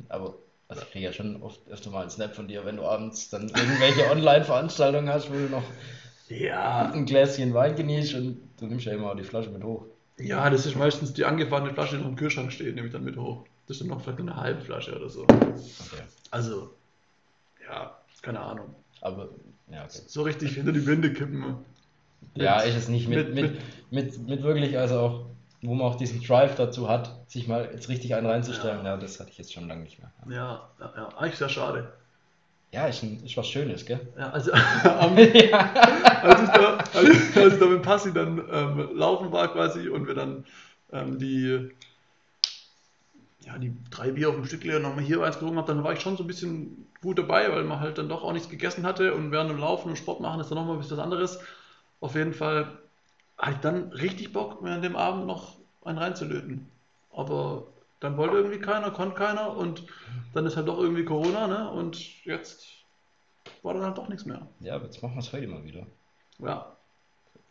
Aber 0.10 0.36
also 0.68 0.84
ich 0.84 0.92
kriege 0.92 1.06
ja 1.06 1.14
schon 1.14 1.42
oft 1.42 1.68
öfter 1.70 1.90
mal 1.90 2.02
einen 2.02 2.10
Snap 2.12 2.36
von 2.36 2.48
dir, 2.48 2.66
wenn 2.66 2.78
du 2.78 2.86
abends 2.86 3.30
dann 3.30 3.50
irgendwelche 3.50 4.08
Online-Veranstaltungen 4.08 5.10
hast, 5.10 5.32
wo 5.32 5.40
du 5.40 5.50
noch 5.50 5.74
Ja, 6.30 6.92
ein 6.92 7.06
Gläschen 7.06 7.54
Wein 7.54 7.76
genießt 7.76 8.16
und 8.16 8.50
du 8.60 8.66
nimmst 8.68 8.86
ja 8.86 8.94
immer 8.94 9.12
auch 9.12 9.16
die 9.16 9.24
Flasche 9.24 9.50
mit 9.52 9.64
hoch. 9.64 9.86
Ja, 10.22 10.50
das 10.50 10.66
ist 10.66 10.76
meistens 10.76 11.14
die 11.14 11.26
angefahrene 11.26 11.74
Flasche, 11.74 11.98
die 11.98 12.04
noch 12.04 12.10
im 12.10 12.16
Kühlschrank 12.16 12.52
steht, 12.52 12.76
nehme 12.76 12.88
ich 12.88 12.94
dann 12.94 13.04
mit 13.04 13.18
hoch. 13.18 13.46
Das 13.68 13.78
ist 13.78 13.82
dann 13.82 13.90
noch 13.90 14.02
vielleicht 14.02 14.20
eine 14.20 14.36
halbe 14.36 14.62
Flasche 14.62 14.96
oder 14.96 15.10
so. 15.10 15.24
Okay. 15.24 16.04
Also, 16.32 16.74
ja, 17.68 17.98
keine 18.22 18.40
Ahnung. 18.40 18.76
Aber, 19.02 19.30
ja, 19.70 19.84
okay. 19.84 20.02
So 20.08 20.24
richtig 20.24 20.54
hinter 20.56 20.72
die 20.72 20.86
Wände 20.86 21.14
kippen. 21.14 21.56
Ja, 22.36 22.58
Mit- 22.58 22.66
ist 22.68 22.76
es 22.76 22.88
nicht 22.88 23.08
mit, 23.08 23.34
mit- 23.34 23.54
mit, 23.54 23.62
mit, 23.92 24.28
mit, 24.28 24.44
wirklich, 24.44 24.78
also 24.78 25.00
auch, 25.00 25.26
wo 25.62 25.74
man 25.74 25.88
auch 25.88 25.96
diesen 25.96 26.22
Drive 26.22 26.56
dazu 26.56 26.88
hat, 26.90 27.30
sich 27.30 27.48
mal 27.48 27.70
jetzt 27.72 27.90
richtig 27.90 28.16
einen 28.16 28.28
reinzustellen. 28.28 28.86
Ja, 28.86 28.98
das 28.98 29.20
hatte 29.20 29.30
ich 29.32 29.38
jetzt 29.38 29.54
schon 29.54 29.68
lange 29.68 29.84
nicht 29.84 30.00
mehr. 30.00 30.12
Ja, 30.30 30.70
ja, 30.80 30.94
ja, 30.96 31.08
eigentlich 31.18 31.38
sehr 31.38 31.50
schade. 31.50 31.94
Ja, 32.72 32.88
ist, 32.88 33.04
ein, 33.04 33.22
ist 33.26 33.36
was 33.36 33.48
Schönes, 33.50 33.86
gell? 33.86 34.00
Ja, 34.18 34.30
also, 34.30 34.52
am, 34.84 35.18
als, 35.18 36.42
ich 36.42 36.50
da, 36.50 36.78
als, 36.94 37.38
als 37.38 37.54
ich 37.54 37.60
da 37.60 37.66
mit 37.66 37.82
Passi 37.82 38.14
dann 38.14 38.42
ähm, 38.50 38.90
laufen 38.96 39.32
war 39.32 39.52
quasi 39.52 39.90
und 39.90 40.08
wir 40.08 40.14
dann 40.16 40.46
ähm, 40.94 41.20
die, 41.20 41.70
ja, 43.42 43.58
die 43.58 43.76
drei 43.90 44.12
Bier 44.12 44.30
auf 44.30 44.36
dem 44.36 44.46
Stück 44.46 44.64
leer 44.64 44.80
nochmal 44.80 45.04
hier 45.04 45.22
eins 45.22 45.36
getrunken 45.36 45.58
habe, 45.58 45.68
dann 45.68 45.84
war 45.84 45.94
ich 45.94 46.00
schon 46.00 46.16
so 46.16 46.24
ein 46.24 46.28
bisschen 46.28 46.88
gut 47.02 47.18
dabei, 47.18 47.52
weil 47.52 47.64
man 47.66 47.82
halt 47.82 47.98
dann 47.98 48.08
doch 48.08 48.24
auch 48.24 48.32
nichts 48.32 48.50
gegessen 48.50 48.86
hatte 48.86 49.14
und 49.16 49.32
während 49.32 49.50
dem 49.50 49.58
Laufen 49.60 49.90
und 49.90 49.98
Sport 49.98 50.22
machen 50.22 50.40
ist 50.40 50.50
dann 50.50 50.58
nochmal 50.58 50.76
ein 50.76 50.80
bisschen 50.80 50.98
was 50.98 51.04
anderes. 51.04 51.40
Auf 52.00 52.16
jeden 52.16 52.34
Fall 52.34 52.80
hatte 53.38 53.54
ich 53.54 53.60
dann 53.60 53.92
richtig 53.92 54.32
Bock, 54.32 54.62
mir 54.62 54.72
an 54.72 54.82
dem 54.82 54.96
Abend 54.96 55.28
noch 55.28 55.58
einen 55.84 55.98
reinzulöten. 55.98 56.68
Aber 57.12 57.68
dann 58.02 58.18
wollte 58.18 58.36
irgendwie 58.36 58.60
keiner, 58.60 58.92
konnte 58.92 59.16
keiner 59.16 59.56
und 59.56 59.86
dann 60.34 60.46
ist 60.46 60.58
halt 60.58 60.68
doch 60.68 60.80
irgendwie 60.80 61.06
Corona, 61.06 61.48
ne? 61.48 61.72
Und 61.72 62.26
jetzt 62.26 62.66
war 63.64 63.74
dann 63.74 63.84
halt 63.84 63.98
doch 63.98 64.10
nichts 64.10 64.26
mehr. 64.26 64.46
Ja, 64.60 64.78
jetzt 64.78 65.02
machen 65.02 65.14
wir 65.16 65.20
es 65.20 65.32
heute 65.32 65.48
mal 65.48 65.64
wieder. 65.64 65.86
Ja, 66.40 66.76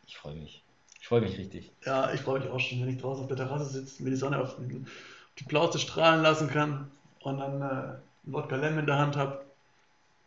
Ich 0.07 0.17
freue 0.17 0.35
mich. 0.35 0.63
Ich 1.01 1.07
freue 1.09 1.23
mich 1.23 1.39
richtig. 1.39 1.73
ja 1.87 2.13
ich 2.13 2.21
freue 2.21 2.41
mich 2.41 2.51
auch 2.51 2.59
schon, 2.61 2.83
wenn 2.83 2.91
ich 2.91 3.01
draußen 3.01 3.23
auf 3.23 3.29
der 3.29 3.37
Terrasse 3.37 3.65
sitze, 3.65 4.03
mir 4.03 4.11
die 4.11 4.17
Sonne 4.17 4.39
auf 4.39 4.57
die, 4.59 4.85
Plauze 5.45 5.79
strahlen 5.79 6.23
lassen 6.23 6.49
kann 6.49 6.91
und 7.21 7.39
dann 7.39 7.63
äh, 7.63 7.65
einen 7.65 8.03
Wodka 8.25 8.57
Lemon 8.57 8.81
in 8.81 8.87
der 8.87 8.99
Hand 8.99 9.17
habe. 9.17 9.43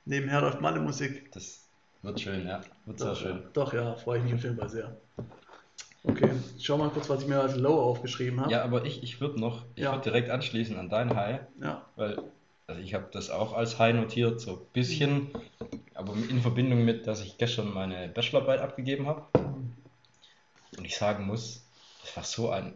Nebenher 0.05 0.41
läuft 0.41 0.59
meine 0.59 0.79
Musik. 0.79 1.31
Das 1.33 1.67
wird 2.01 2.19
schön, 2.19 2.47
ja. 2.47 2.61
Wird 2.85 2.97
sehr 2.97 3.09
Doch, 3.09 3.15
schön. 3.17 3.41
ja. 3.43 3.49
Doch, 3.53 3.73
ja, 3.73 3.95
freue 3.95 4.17
ich 4.17 4.23
mich 4.23 4.33
auf 4.33 4.43
jeden 4.43 4.57
Fall 4.57 4.69
sehr. 4.69 4.97
Okay, 6.03 6.29
ich 6.57 6.65
schau 6.65 6.77
mal 6.77 6.89
kurz, 6.89 7.09
was 7.09 7.21
ich 7.21 7.27
mir 7.27 7.39
als 7.39 7.55
Low 7.55 7.81
aufgeschrieben 7.81 8.41
habe. 8.41 8.51
Ja, 8.51 8.63
aber 8.63 8.85
ich, 8.85 9.03
ich 9.03 9.21
würde 9.21 9.39
noch, 9.39 9.65
ich 9.75 9.83
Ja. 9.83 9.91
würde 9.91 10.03
direkt 10.03 10.29
anschließen 10.29 10.77
an 10.77 10.89
dein 10.89 11.15
High, 11.15 11.41
ja. 11.61 11.85
weil 11.95 12.21
also 12.67 12.81
ich 12.81 12.93
habe 12.93 13.07
das 13.11 13.29
auch 13.29 13.53
als 13.53 13.77
High 13.79 13.95
notiert, 13.95 14.39
so 14.39 14.51
ein 14.53 14.65
bisschen, 14.73 15.29
aber 15.95 16.13
in 16.13 16.41
Verbindung 16.41 16.85
mit, 16.85 17.07
dass 17.07 17.21
ich 17.21 17.37
gestern 17.37 17.73
meine 17.73 18.07
Bachelorarbeit 18.07 18.61
abgegeben 18.61 19.07
habe. 19.07 19.27
Und 20.77 20.85
ich 20.85 20.97
sagen 20.97 21.25
muss, 21.25 21.65
das 22.01 22.15
war 22.15 22.23
so 22.23 22.49
ein 22.49 22.73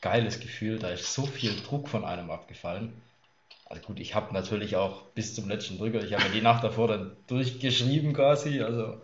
geiles 0.00 0.40
Gefühl, 0.40 0.78
da 0.78 0.90
ist 0.90 1.14
so 1.14 1.26
viel 1.26 1.52
Druck 1.62 1.88
von 1.88 2.04
einem 2.04 2.30
abgefallen. 2.30 3.00
Also 3.66 3.82
gut, 3.82 4.00
ich 4.00 4.14
habe 4.14 4.32
natürlich 4.34 4.76
auch 4.76 5.02
bis 5.14 5.34
zum 5.34 5.48
letzten 5.48 5.78
Drücker, 5.78 6.02
ich 6.02 6.12
habe 6.14 6.24
ja 6.24 6.30
die 6.30 6.40
Nacht 6.40 6.64
davor 6.64 6.88
dann 6.88 7.16
durchgeschrieben 7.26 8.12
quasi, 8.14 8.62
also 8.62 9.00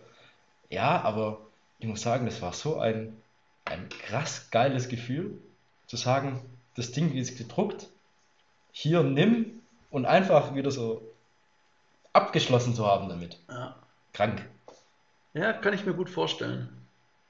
ja, 0.69 1.01
aber 1.01 1.47
ich 1.79 1.87
muss 1.87 2.01
sagen, 2.01 2.25
das 2.25 2.41
war 2.41 2.53
so 2.53 2.79
ein, 2.79 3.21
ein 3.65 3.89
krass 3.89 4.49
geiles 4.51 4.87
Gefühl, 4.89 5.39
zu 5.87 5.97
sagen, 5.97 6.41
das 6.75 6.91
Ding 6.91 7.13
ist 7.13 7.37
gedruckt, 7.37 7.89
hier 8.71 9.03
nimm 9.03 9.61
und 9.91 10.05
einfach 10.05 10.55
wieder 10.55 10.71
so 10.71 11.01
abgeschlossen 12.13 12.75
zu 12.75 12.85
haben 12.85 13.09
damit. 13.09 13.39
ja. 13.49 13.75
Krank. 14.13 14.47
Ja, 15.33 15.51
kann 15.51 15.73
ich 15.73 15.85
mir 15.85 15.93
gut 15.93 16.09
vorstellen. 16.09 16.69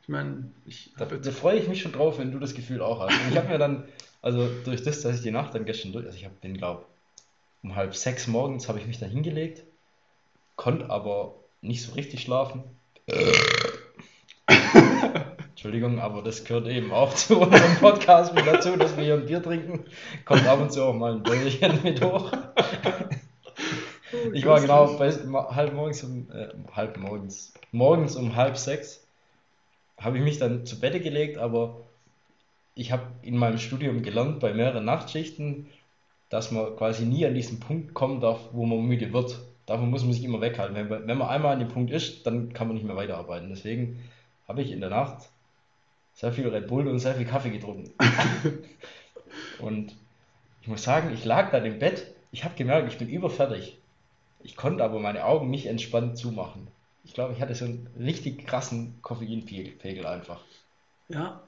Ich 0.04 0.10
meine, 0.10 0.52
ich 0.66 0.92
Da, 0.98 1.06
da 1.06 1.32
freue 1.32 1.58
ich 1.58 1.68
mich 1.68 1.82
schon 1.82 1.92
drauf, 1.92 2.20
wenn 2.20 2.32
du 2.32 2.38
das 2.38 2.54
Gefühl 2.54 2.82
auch 2.82 3.00
hast. 3.00 3.20
Und 3.20 3.32
ich 3.32 3.38
habe 3.38 3.48
mir 3.48 3.58
dann, 3.58 3.88
also 4.22 4.48
durch 4.64 4.84
das, 4.84 5.02
dass 5.02 5.16
ich 5.16 5.24
die 5.24 5.32
Nacht 5.32 5.56
dann 5.56 5.66
gestern 5.66 5.92
durch, 5.92 6.06
also 6.06 6.16
ich 6.16 6.26
habe 6.26 6.36
den, 6.44 6.56
glaube 6.56 6.86
um 7.64 7.76
halb 7.76 7.96
sechs 7.96 8.28
morgens 8.28 8.70
habe 8.70 8.78
ich 8.78 8.86
mich 8.86 9.00
dann 9.00 9.10
hingelegt, 9.10 9.64
konnte 10.56 10.92
aber 10.92 11.34
nicht 11.62 11.82
so 11.82 11.94
richtig 11.94 12.22
schlafen. 12.22 12.64
Entschuldigung, 15.66 16.00
aber 16.00 16.22
das 16.22 16.44
gehört 16.44 16.68
eben 16.68 16.92
auch 16.92 17.12
zu 17.16 17.40
unserem 17.42 17.76
Podcast 17.78 18.36
mit 18.36 18.46
dazu, 18.46 18.78
dass 18.78 18.96
wir 18.98 19.04
hier 19.04 19.16
ein 19.16 19.26
Bier 19.26 19.42
trinken. 19.42 19.84
Kommt 20.24 20.46
ab 20.46 20.62
und 20.62 20.72
zu 20.72 20.84
auch 20.84 20.94
mal 20.94 21.14
ein 21.14 21.24
Bällchen 21.24 21.82
mit 21.82 22.06
hoch. 22.06 22.32
Ich 24.32 24.46
war 24.46 24.62
genau 24.62 24.96
bei 25.00 25.12
halb 25.12 25.74
morgens 25.74 26.04
um 26.04 26.28
äh, 26.32 26.50
halb 26.72 26.98
morgens 26.98 27.52
morgens 27.72 28.16
um 28.16 28.36
halb 28.36 28.58
sechs 28.58 29.08
habe 30.00 30.20
ich 30.20 30.24
mich 30.24 30.38
dann 30.38 30.68
zu 30.68 30.80
Bette 30.80 31.00
gelegt, 31.00 31.40
aber 31.40 31.78
ich 32.76 32.92
habe 32.92 33.08
in 33.24 33.36
meinem 33.36 33.58
Studium 33.58 34.04
gelernt 34.04 34.40
bei 34.42 34.54
mehreren 34.54 34.86
Nachtschichten, 34.86 35.66
dass 36.30 36.52
man 36.52 36.76
quasi 36.76 37.06
nie 37.06 37.26
an 37.26 37.34
diesen 37.34 37.60
Punkt 37.60 37.96
kommen 37.96 38.22
darf, 38.22 38.40
wo 38.52 38.68
man 38.68 38.86
müde 38.86 39.14
wird. 39.14 39.40
Davon 39.66 39.90
muss 39.90 40.04
man 40.04 40.14
sich 40.14 40.24
immer 40.24 40.42
weghalten. 40.42 40.76
Wenn, 40.76 41.08
wenn 41.08 41.18
man 41.18 41.28
einmal 41.28 41.54
an 41.54 41.60
dem 41.60 41.70
Punkt 41.70 41.92
ist, 41.92 42.28
dann 42.28 42.54
kann 42.54 42.68
man 42.68 42.76
nicht 42.76 42.86
mehr 42.86 42.96
weiterarbeiten. 42.96 43.50
Deswegen 43.50 44.04
habe 44.48 44.62
ich 44.62 44.72
in 44.72 44.80
der 44.80 44.92
Nacht 44.92 45.30
sehr 46.16 46.32
viel 46.32 46.48
Red 46.48 46.68
Bull 46.68 46.88
und 46.88 47.00
sehr 47.00 47.16
viel 47.16 47.26
Kaffee 47.26 47.52
getrunken. 47.52 47.92
und 49.60 49.96
ich 50.62 50.68
muss 50.68 50.84
sagen, 50.84 51.14
ich 51.14 51.26
lag 51.26 51.52
da 51.52 51.60
im 51.60 51.78
Bett, 51.78 52.08
ich 52.32 52.44
habe 52.44 52.56
gemerkt, 52.56 52.92
ich 52.92 52.98
bin 52.98 53.10
überfertig. 53.10 53.78
Ich 54.42 54.56
konnte 54.56 54.84
aber 54.84 55.00
meine 55.00 55.26
Augen 55.26 55.50
nicht 55.50 55.68
entspannt 55.68 56.18
zumachen. 56.18 56.68
Ich 57.04 57.14
glaube, 57.14 57.34
ich 57.34 57.42
hatte 57.42 57.54
so 57.54 57.66
einen 57.66 57.88
richtig 58.00 58.48
krassen 58.48 58.96
Koffeinpegel 59.02 60.06
einfach. 60.06 60.42
Ja, 61.10 61.42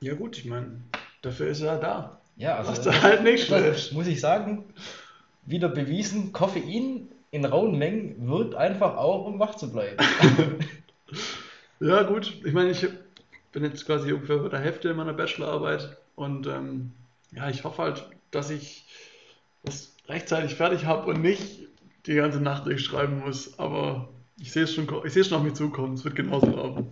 ja 0.00 0.14
gut, 0.14 0.38
ich 0.38 0.46
meine, 0.46 0.80
dafür 1.22 1.48
ist 1.48 1.60
er 1.60 1.78
da. 1.78 2.20
Ja, 2.36 2.56
also 2.56 2.70
Was 2.72 2.82
du 2.82 3.02
halt 3.02 3.22
nicht 3.22 3.46
schläfst. 3.46 3.92
muss 3.92 4.06
ich 4.06 4.20
sagen, 4.20 4.64
wieder 5.46 5.68
bewiesen, 5.68 6.32
Koffein 6.32 7.08
in 7.30 7.44
rauen 7.44 7.78
Mengen 7.78 8.28
wirkt 8.28 8.54
einfach 8.54 8.96
auch, 8.96 9.26
um 9.26 9.38
wach 9.38 9.54
zu 9.56 9.70
bleiben. 9.70 9.96
Ja, 11.80 12.02
gut. 12.02 12.32
Ich 12.44 12.52
meine, 12.52 12.70
ich 12.70 12.86
bin 13.54 13.64
jetzt 13.64 13.86
quasi 13.86 14.12
ungefähr 14.12 14.38
bei 14.38 14.48
der 14.48 14.60
Hälfte 14.60 14.92
meiner 14.92 15.14
Bachelorarbeit 15.14 15.96
und 16.16 16.46
ähm, 16.46 16.92
ja, 17.30 17.48
ich 17.48 17.64
hoffe 17.64 17.82
halt, 17.82 18.06
dass 18.30 18.50
ich 18.50 18.84
das 19.62 19.94
rechtzeitig 20.08 20.56
fertig 20.56 20.84
habe 20.84 21.10
und 21.10 21.22
nicht 21.22 21.60
die 22.06 22.14
ganze 22.14 22.40
Nacht 22.40 22.66
durchschreiben 22.66 23.20
muss. 23.20 23.58
Aber 23.58 24.08
ich 24.38 24.52
sehe 24.52 24.64
es 24.64 24.74
schon, 24.74 24.88
ich 25.04 25.12
sehe 25.12 25.22
es 25.22 25.28
schon 25.28 25.38
auf 25.38 25.44
mich 25.44 25.54
zukommen. 25.54 25.94
Es 25.94 26.04
wird 26.04 26.16
genauso 26.16 26.46
laufen. 26.46 26.88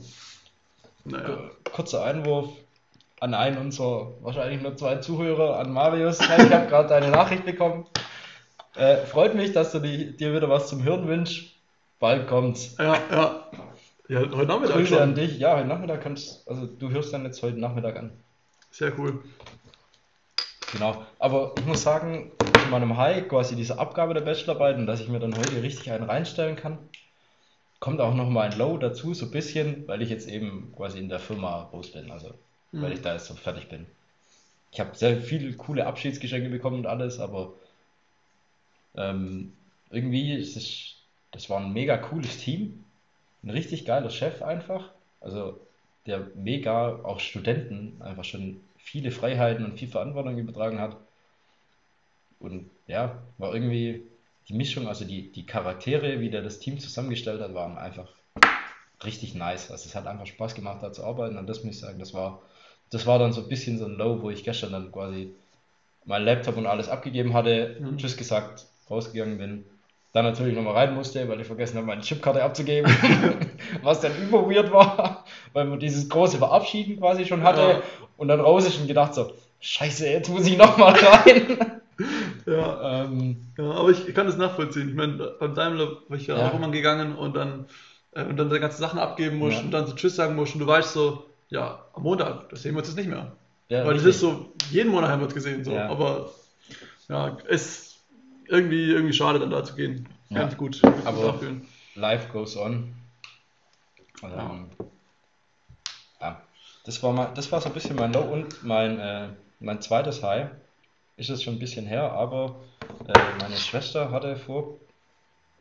Naja. 1.04 1.50
Kurzer 1.73 2.04
Einwurf 2.04 2.50
an 3.21 3.35
einen 3.35 3.59
unserer 3.59 4.12
wahrscheinlich 4.23 4.62
nur 4.62 4.76
zwei 4.76 4.97
Zuhörer, 4.97 5.59
an 5.59 5.73
Marius. 5.73 6.21
Ich 6.21 6.28
habe 6.28 6.66
gerade 6.69 6.88
deine 6.88 7.11
Nachricht 7.11 7.45
bekommen. 7.45 7.87
Äh, 8.75 8.99
freut 8.99 9.35
mich, 9.35 9.52
dass 9.52 9.73
du 9.73 9.81
die, 9.81 10.16
dir 10.16 10.35
wieder 10.35 10.49
was 10.49 10.69
zum 10.69 10.83
Hören 10.83 11.07
wünschst. 11.07 11.52
Bald 11.99 12.26
kommt's. 12.26 12.76
Ja, 12.78 12.97
ja. 13.11 13.50
Ja, 14.12 14.21
heute 14.31 14.45
Nachmittag 14.47 14.76
Grüße 14.76 15.00
an 15.00 15.09
schon. 15.09 15.14
dich. 15.14 15.38
Ja, 15.38 15.57
heute 15.57 15.69
Nachmittag 15.69 16.02
kannst 16.02 16.47
also 16.47 16.66
du 16.66 16.90
hörst 16.90 17.14
dann 17.14 17.25
jetzt 17.25 17.42
heute 17.42 17.59
Nachmittag 17.59 17.97
an. 17.97 18.12
Sehr 18.71 18.92
cool. 18.99 19.25
Genau. 20.73 21.07
Aber 21.19 21.54
ich 21.59 21.64
muss 21.64 21.83
sagen, 21.83 22.31
zu 22.38 22.69
meinem 22.71 22.99
High, 22.99 23.26
quasi 23.26 23.57
diese 23.57 23.78
Abgabe 23.78 24.12
der 24.12 24.21
Bachelorarbeit 24.21 24.76
und 24.76 24.87
dass 24.87 25.00
ich 25.00 25.09
mir 25.09 25.19
dann 25.19 25.35
heute 25.35 25.62
richtig 25.62 25.90
einen 25.90 26.04
reinstellen 26.04 26.57
kann, 26.57 26.90
kommt 27.81 28.02
auch 28.02 28.14
noch 28.14 28.28
mal 28.28 28.50
ein 28.50 28.59
Low 28.59 28.76
dazu, 28.76 29.14
so 29.14 29.25
ein 29.25 29.31
bisschen, 29.31 29.88
weil 29.88 30.02
ich 30.02 30.11
jetzt 30.11 30.28
eben 30.28 30.75
quasi 30.76 30.99
in 30.99 31.09
der 31.09 31.19
Firma 31.19 31.62
raus 31.62 31.90
bin, 31.92 32.11
also 32.11 32.35
weil 32.73 32.90
Mhm. 32.90 32.92
ich 32.92 33.00
da 33.00 33.14
jetzt 33.14 33.28
so 33.28 33.35
fertig 33.35 33.71
bin. 33.71 33.87
Ich 34.73 34.81
habe 34.81 34.95
sehr 34.95 35.23
viele 35.23 35.54
coole 35.54 35.87
Abschiedsgeschenke 35.87 36.50
bekommen 36.50 36.81
und 36.81 36.87
alles, 36.87 37.19
aber 37.19 37.54
ähm, 38.95 39.54
irgendwie 39.90 40.35
ist 40.35 40.54
es, 40.59 40.97
das 41.31 41.49
war 41.49 41.61
ein 41.61 41.73
mega 41.73 41.97
cooles 41.97 42.37
Team, 42.37 42.85
ein 43.43 43.51
richtig 43.51 43.85
geiler 43.85 44.11
Chef 44.11 44.43
einfach, 44.43 44.91
also 45.21 45.61
der 46.07 46.27
mega 46.35 47.01
auch 47.05 47.21
Studenten 47.21 48.01
einfach 48.03 48.25
schon 48.25 48.61
viele 48.77 49.11
Freiheiten 49.11 49.65
und 49.65 49.79
viel 49.79 49.89
Verantwortung 49.89 50.39
übertragen 50.39 50.81
hat. 50.81 50.97
Und 52.41 52.71
ja, 52.87 53.23
war 53.39 53.55
irgendwie 53.55 54.05
die 54.49 54.55
Mischung, 54.55 54.89
also 54.89 55.05
die, 55.05 55.31
die 55.31 55.47
Charaktere, 55.47 56.21
wie 56.21 56.31
der 56.31 56.43
das 56.43 56.59
Team 56.59 56.79
zusammengestellt 56.79 57.41
hat, 57.41 57.55
waren 57.55 57.79
einfach 57.79 58.09
richtig 59.05 59.35
nice. 59.35 59.71
Also 59.71 59.87
es 59.87 59.95
hat 59.95 60.07
einfach 60.07 60.27
Spaß 60.27 60.55
gemacht, 60.55 60.83
da 60.83 60.93
zu 60.93 61.05
arbeiten. 61.05 61.37
Und 61.37 61.47
das 61.47 61.63
muss 61.63 61.75
ich 61.75 61.81
sagen, 61.81 61.99
das 61.99 62.15
war, 62.15 62.43
das 62.91 63.07
war 63.07 63.19
dann 63.19 63.33
so 63.33 63.43
ein 63.43 63.49
bisschen 63.49 63.79
so 63.79 63.87
ein 63.87 63.93
Low, 63.93 64.23
wo 64.23 64.31
ich 64.31 64.45
gestern 64.45 64.73
dann 64.73 64.91
quasi 64.91 65.35
mein 66.05 66.25
Laptop 66.25 66.57
und 66.57 66.67
alles 66.67 66.89
abgegeben 66.89 67.33
hatte, 67.35 67.77
Mhm. 67.81 67.99
Tschüss 67.99 68.17
gesagt, 68.17 68.67
rausgegangen 68.91 69.39
bin. 69.39 69.65
Dann 70.12 70.25
natürlich 70.26 70.54
nochmal 70.54 70.75
rein 70.75 70.95
musste, 70.95 71.26
weil 71.28 71.40
ich 71.40 71.47
vergessen 71.47 71.76
habe, 71.78 71.87
meine 71.87 72.02
Chipkarte 72.02 72.42
abzugeben. 72.42 72.90
Was 73.83 74.00
dann 74.00 74.12
über 74.23 74.49
weird 74.50 74.71
war, 74.73 75.25
weil 75.54 75.64
man 75.64 75.78
dieses 75.78 76.09
große 76.09 76.37
Verabschieden 76.38 76.99
quasi 76.99 77.25
schon 77.25 77.42
hatte. 77.42 77.61
Ja. 77.61 77.83
Und 78.19 78.28
dann 78.28 78.40
raus 78.40 78.66
ist 78.66 78.78
und 78.78 78.88
gedacht 78.88 79.14
so, 79.14 79.33
scheiße, 79.61 80.07
jetzt 80.09 80.28
muss 80.28 80.47
ich 80.47 80.57
nochmal 80.59 80.92
rein. 80.95 81.59
Ja. 82.47 83.04
ähm, 83.04 83.37
Ja, 83.57 83.71
aber 83.73 83.90
ich, 83.90 84.12
kann 84.14 84.26
das 84.26 84.37
nachvollziehen. 84.37 84.88
Ich 84.88 84.95
meine, 84.95 85.35
beim 85.38 85.54
Daimler 85.54 85.99
war 86.09 86.16
ich 86.16 86.26
ja, 86.26 86.37
Ja. 86.37 86.49
auch 86.50 86.54
immer 86.54 86.71
gegangen 86.71 87.14
und 87.14 87.37
dann, 87.37 87.66
äh, 88.12 88.25
und 88.25 88.37
dann 88.38 88.50
die 88.50 88.59
ganzen 88.59 88.81
Sachen 88.81 88.99
abgeben 88.99 89.38
musst 89.38 89.59
Ja. 89.59 89.62
und 89.62 89.71
dann 89.71 89.87
so 89.87 89.95
Tschüss 89.95 90.16
sagen 90.16 90.35
musst 90.35 90.54
und 90.54 90.61
du 90.61 90.66
weißt 90.66 90.92
so, 90.92 91.26
ja, 91.50 91.85
am 91.92 92.02
Montag, 92.02 92.49
das 92.49 92.62
sehen 92.62 92.73
wir 92.75 92.78
uns 92.78 92.88
jetzt 92.88 92.97
nicht 92.97 93.09
mehr. 93.09 93.33
ja, 93.69 93.87
Weil 93.87 93.95
das 93.95 94.04
ist 94.04 94.19
so, 94.21 94.47
jeden 94.71 94.90
Monat 94.90 95.11
haben 95.11 95.21
wir 95.21 95.26
uns 95.26 95.35
gesehen, 95.35 95.62
so. 95.64 95.71
Ja. 95.73 95.88
Aber 95.88 96.31
ja, 97.09 97.37
ist 97.49 97.92
irgendwie, 98.49 98.91
irgendwie 98.91 99.13
schade 99.13 99.39
dann 99.39 99.51
da 99.51 99.65
zu 99.65 99.75
gehen. 99.75 100.09
Ja. 100.31 100.41
Ganz 100.41 100.57
gut. 100.57 100.81
Aber-. 101.05 101.39
Life 101.95 102.29
goes 102.33 102.57
on. 102.57 102.95
Ähm, 104.23 104.71
ja, 106.21 106.43
das 106.85 107.03
war, 107.03 107.13
mal, 107.13 107.33
das 107.35 107.51
war 107.53 107.61
so 107.61 107.69
ein 107.69 107.75
bisschen 107.75 107.97
mein 107.97 108.13
Low 108.13 108.23
und 108.23 108.63
mein, 108.63 108.99
äh, 108.99 109.29
mein 109.61 109.83
zweites 109.83 110.23
High. 110.23 110.51
Ist 111.17 111.29
es 111.29 111.43
schon 111.43 111.57
ein 111.57 111.59
bisschen 111.59 111.87
her, 111.87 112.13
aber 112.13 112.57
äh, 113.07 113.19
meine 113.41 113.57
Schwester 113.57 114.11
hatte 114.11 114.37
vor 114.37 114.79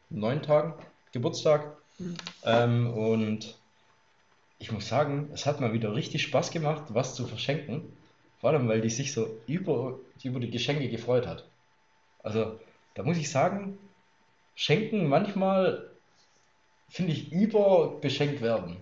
neun 0.09 0.41
Tagen 0.41 0.73
Geburtstag. 1.11 1.77
Ähm, 2.43 2.93
und 2.93 3.57
ich 4.59 4.71
muss 4.71 4.87
sagen, 4.87 5.29
es 5.33 5.45
hat 5.45 5.59
mal 5.59 5.73
wieder 5.73 5.93
richtig 5.93 6.23
Spaß 6.23 6.51
gemacht, 6.51 6.83
was 6.89 7.15
zu 7.15 7.27
verschenken. 7.27 7.93
Vor 8.39 8.51
allem, 8.51 8.67
weil 8.67 8.81
die 8.81 8.89
sich 8.89 9.13
so 9.13 9.27
über, 9.45 9.99
über 10.23 10.39
die 10.39 10.49
Geschenke 10.49 10.89
gefreut 10.89 11.27
hat. 11.27 11.45
Also, 12.23 12.59
da 12.95 13.03
muss 13.03 13.17
ich 13.17 13.29
sagen, 13.29 13.77
Schenken 14.55 15.07
manchmal 15.07 15.89
finde 16.89 17.13
ich 17.13 17.31
über 17.31 17.97
beschenkt 18.01 18.41
werden. 18.41 18.77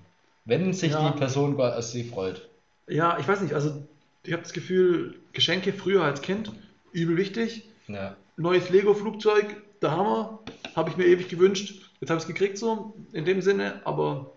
Wenn 0.46 0.74
sich 0.74 0.92
Ja. 0.92 1.12
die 1.12 1.18
Person 1.18 1.54
über 1.54 1.80
sie 1.82 2.04
freut. 2.04 2.50
Ja, 2.88 3.20
ich 3.20 3.28
weiß 3.28 3.42
nicht, 3.42 3.54
also 3.54 3.86
ich 4.24 4.34
habe 4.34 4.42
das 4.42 4.54
Gefühl, 4.54 5.20
Geschenke 5.32 5.74
früher 5.74 6.04
als 6.04 6.22
Kind, 6.22 6.51
übel 6.92 7.18
wichtig. 7.18 7.70
Ja. 7.88 8.16
Neues 8.36 8.70
Lego-Flugzeug, 8.70 9.46
der 9.82 9.92
Hammer, 9.92 10.39
habe 10.75 10.89
ich 10.89 10.98
mir 10.98 11.06
ewig 11.06 11.30
gewünscht. 11.30 11.92
Jetzt 12.01 12.10
habe 12.10 12.18
ich 12.18 12.24
es 12.24 12.28
gekriegt 12.28 12.58
so, 12.58 12.96
in 13.13 13.25
dem 13.25 13.42
Sinne, 13.42 13.82
aber 13.86 14.32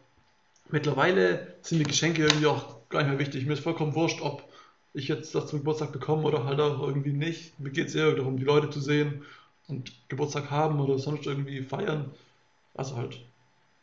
mittlerweile 0.71 1.55
sind 1.63 1.79
die 1.79 1.85
Geschenke 1.85 2.23
irgendwie 2.23 2.47
auch 2.47 2.89
gar 2.89 3.01
nicht 3.01 3.11
mehr 3.11 3.19
wichtig. 3.19 3.47
Mir 3.47 3.55
ist 3.55 3.63
vollkommen 3.63 3.95
wurscht, 3.95 4.21
ob 4.21 4.45
ich 4.93 5.09
jetzt 5.09 5.35
das 5.35 5.47
zum 5.47 5.61
Geburtstag 5.61 5.93
bekomme 5.93 6.25
oder 6.25 6.45
halt 6.45 6.61
auch 6.61 6.87
irgendwie 6.87 7.13
nicht. 7.13 7.59
Mir 7.59 7.71
geht 7.71 7.89
es 7.89 7.95
eher 7.95 8.13
darum, 8.13 8.37
die 8.37 8.45
Leute 8.45 8.69
zu 8.69 8.81
sehen 8.81 9.23
und 9.69 9.93
Geburtstag 10.09 10.51
haben 10.51 10.81
oder 10.81 10.99
sonst 10.99 11.27
irgendwie 11.27 11.63
feiern. 11.63 12.11
Also 12.75 12.97
halt 12.97 13.21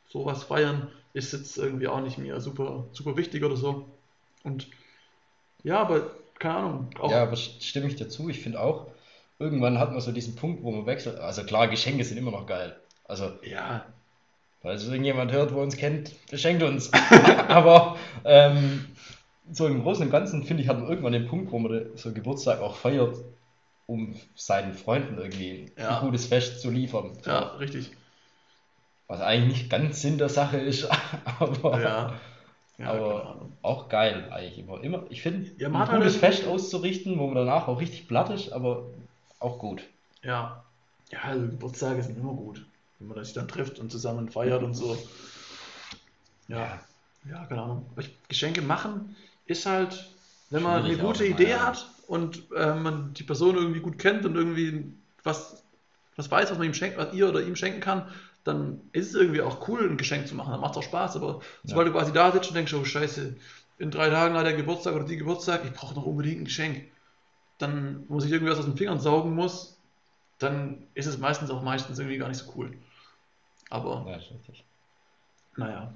sowas 0.07 0.43
feiern 0.43 0.89
ist 1.13 1.33
jetzt 1.33 1.57
irgendwie 1.57 1.87
auch 1.87 2.01
nicht 2.01 2.17
mehr 2.17 2.39
super, 2.41 2.85
super 2.91 3.17
wichtig 3.17 3.43
oder 3.43 3.55
so. 3.55 3.85
Und 4.43 4.67
ja, 5.63 5.81
aber 5.81 6.11
keine 6.37 6.55
Ahnung. 6.55 6.89
Auch, 6.99 7.11
Ja, 7.11 7.23
aber 7.23 7.35
stimme 7.35 7.87
ich 7.87 7.95
dazu. 7.95 8.29
Ich 8.29 8.41
finde 8.41 8.61
auch, 8.61 8.87
irgendwann 9.39 9.79
hat 9.79 9.91
man 9.91 10.01
so 10.01 10.11
diesen 10.11 10.35
Punkt, 10.35 10.63
wo 10.63 10.71
man 10.71 10.85
wechselt. 10.85 11.19
Also 11.19 11.43
klar, 11.43 11.67
Geschenke 11.67 12.03
sind 12.03 12.17
immer 12.17 12.31
noch 12.31 12.45
geil. 12.45 12.75
Also, 13.05 13.31
ja, 13.43 13.85
falls 14.61 14.85
irgendjemand 14.85 15.31
hört, 15.31 15.53
wo 15.53 15.61
uns 15.61 15.77
kennt, 15.77 16.13
beschenkt 16.29 16.63
uns. 16.63 16.91
aber 17.47 17.97
ähm, 18.23 18.85
so 19.51 19.67
im 19.67 19.81
Großen 19.81 20.05
und 20.05 20.11
Ganzen, 20.11 20.43
finde 20.43 20.63
ich, 20.63 20.69
hat 20.69 20.79
man 20.79 20.89
irgendwann 20.89 21.13
den 21.13 21.27
Punkt, 21.27 21.51
wo 21.51 21.59
man 21.59 21.87
so 21.95 22.13
Geburtstag 22.13 22.61
auch 22.61 22.75
feiert, 22.75 23.17
um 23.89 24.15
seinen 24.35 24.73
Freunden 24.73 25.17
irgendwie 25.17 25.71
Ja. 25.77 25.97
ein 25.97 26.05
gutes 26.05 26.27
Fest 26.27 26.61
zu 26.61 26.69
liefern. 26.69 27.17
So. 27.23 27.31
ja, 27.31 27.39
richtig. 27.55 27.91
Was 29.07 29.21
eigentlich 29.21 29.61
nicht 29.61 29.71
ganz 29.71 30.01
Sinn 30.01 30.19
der 30.19 30.29
Sache 30.29 30.57
ist, 30.57 30.87
aber, 31.39 31.81
Ja, 31.81 32.13
ja 32.77 32.85
aber 32.91 33.49
auch 33.63 33.89
geil 33.89 34.29
eigentlich 34.31 34.59
immer. 34.59 34.83
immer 34.83 35.05
ich 35.09 35.23
finde, 35.23 35.49
Ja, 35.57 35.69
ein 35.69 35.89
gutes 35.97 36.15
Fest 36.17 36.45
auszurichten, 36.45 37.17
wo 37.17 37.25
man 37.25 37.35
danach 37.35 37.67
auch 37.67 37.79
richtig 37.81 38.07
platt 38.07 38.29
ist, 38.29 38.51
aber 38.51 38.85
auch 39.39 39.57
gut. 39.57 39.81
Ja, 40.21 40.63
ja, 41.11 41.19
also 41.23 41.47
Geburtstage 41.47 42.03
sind 42.03 42.17
immer 42.19 42.33
gut, 42.33 42.63
wenn 42.99 43.07
man 43.07 43.23
sich 43.23 43.33
dann 43.33 43.47
trifft 43.47 43.79
und 43.79 43.91
zusammen 43.91 44.29
feiert 44.29 44.61
und 44.61 44.75
so. 44.75 44.95
Ja, 46.47 46.79
ja, 47.27 47.45
keine 47.45 47.63
Ahnung. 47.63 47.85
Geschenke 48.27 48.61
machen 48.61 49.15
ist 49.47 49.65
halt, 49.65 50.11
wenn 50.49 50.63
man 50.63 50.83
eine 50.83 50.97
gute 50.97 51.23
auch 51.23 51.27
Idee 51.27 51.51
ja. 51.51 51.67
hat 51.67 51.89
und 52.07 52.51
äh, 52.55 52.73
man 52.73 53.13
die 53.13 53.23
Person 53.23 53.55
irgendwie 53.55 53.81
gut 53.81 53.99
kennt 53.99 54.25
und 54.25 54.35
irgendwie 54.35 54.91
was, 55.23 55.63
was 56.15 56.31
weiß, 56.31 56.49
was 56.51 56.57
man 56.57 56.67
ihm 56.67 56.73
schenkt, 56.73 56.97
was 56.97 57.13
ihr 57.13 57.29
oder 57.29 57.41
ihm 57.41 57.55
schenken 57.55 57.81
kann, 57.81 58.09
dann 58.43 58.81
ist 58.93 59.09
es 59.09 59.15
irgendwie 59.15 59.41
auch 59.41 59.67
cool, 59.67 59.87
ein 59.87 59.97
Geschenk 59.97 60.27
zu 60.27 60.35
machen. 60.35 60.51
Dann 60.51 60.61
macht 60.61 60.71
es 60.71 60.77
auch 60.77 60.83
Spaß. 60.83 61.15
Aber 61.17 61.41
sobald 61.63 61.87
du 61.87 61.91
quasi 61.91 62.11
da 62.13 62.31
sitzt 62.31 62.49
und 62.49 62.55
denkst, 62.55 62.73
oh 62.73 62.83
Scheiße, 62.83 63.35
in 63.77 63.91
drei 63.91 64.09
Tagen 64.09 64.35
hat 64.35 64.45
der 64.45 64.53
Geburtstag 64.53 64.95
oder 64.95 65.05
die 65.05 65.17
Geburtstag, 65.17 65.61
ich 65.65 65.73
brauche 65.73 65.95
noch 65.95 66.05
unbedingt 66.05 66.41
ein 66.41 66.45
Geschenk. 66.45 66.83
Dann 67.57 68.05
muss 68.07 68.25
ich 68.25 68.31
irgendwie 68.31 68.51
was 68.51 68.59
aus 68.59 68.65
den 68.65 68.77
Fingern 68.77 68.99
saugen 68.99 69.35
muss, 69.35 69.77
dann 70.39 70.87
ist 70.93 71.05
es 71.05 71.17
meistens 71.17 71.51
auch 71.51 71.61
meistens 71.61 71.99
irgendwie 71.99 72.17
gar 72.17 72.29
nicht 72.29 72.37
so 72.37 72.51
cool. 72.55 72.73
Aber 73.69 74.05
Ja, 74.07 74.15
ist 74.15 74.31
richtig. 74.31 74.63
naja. 75.57 75.93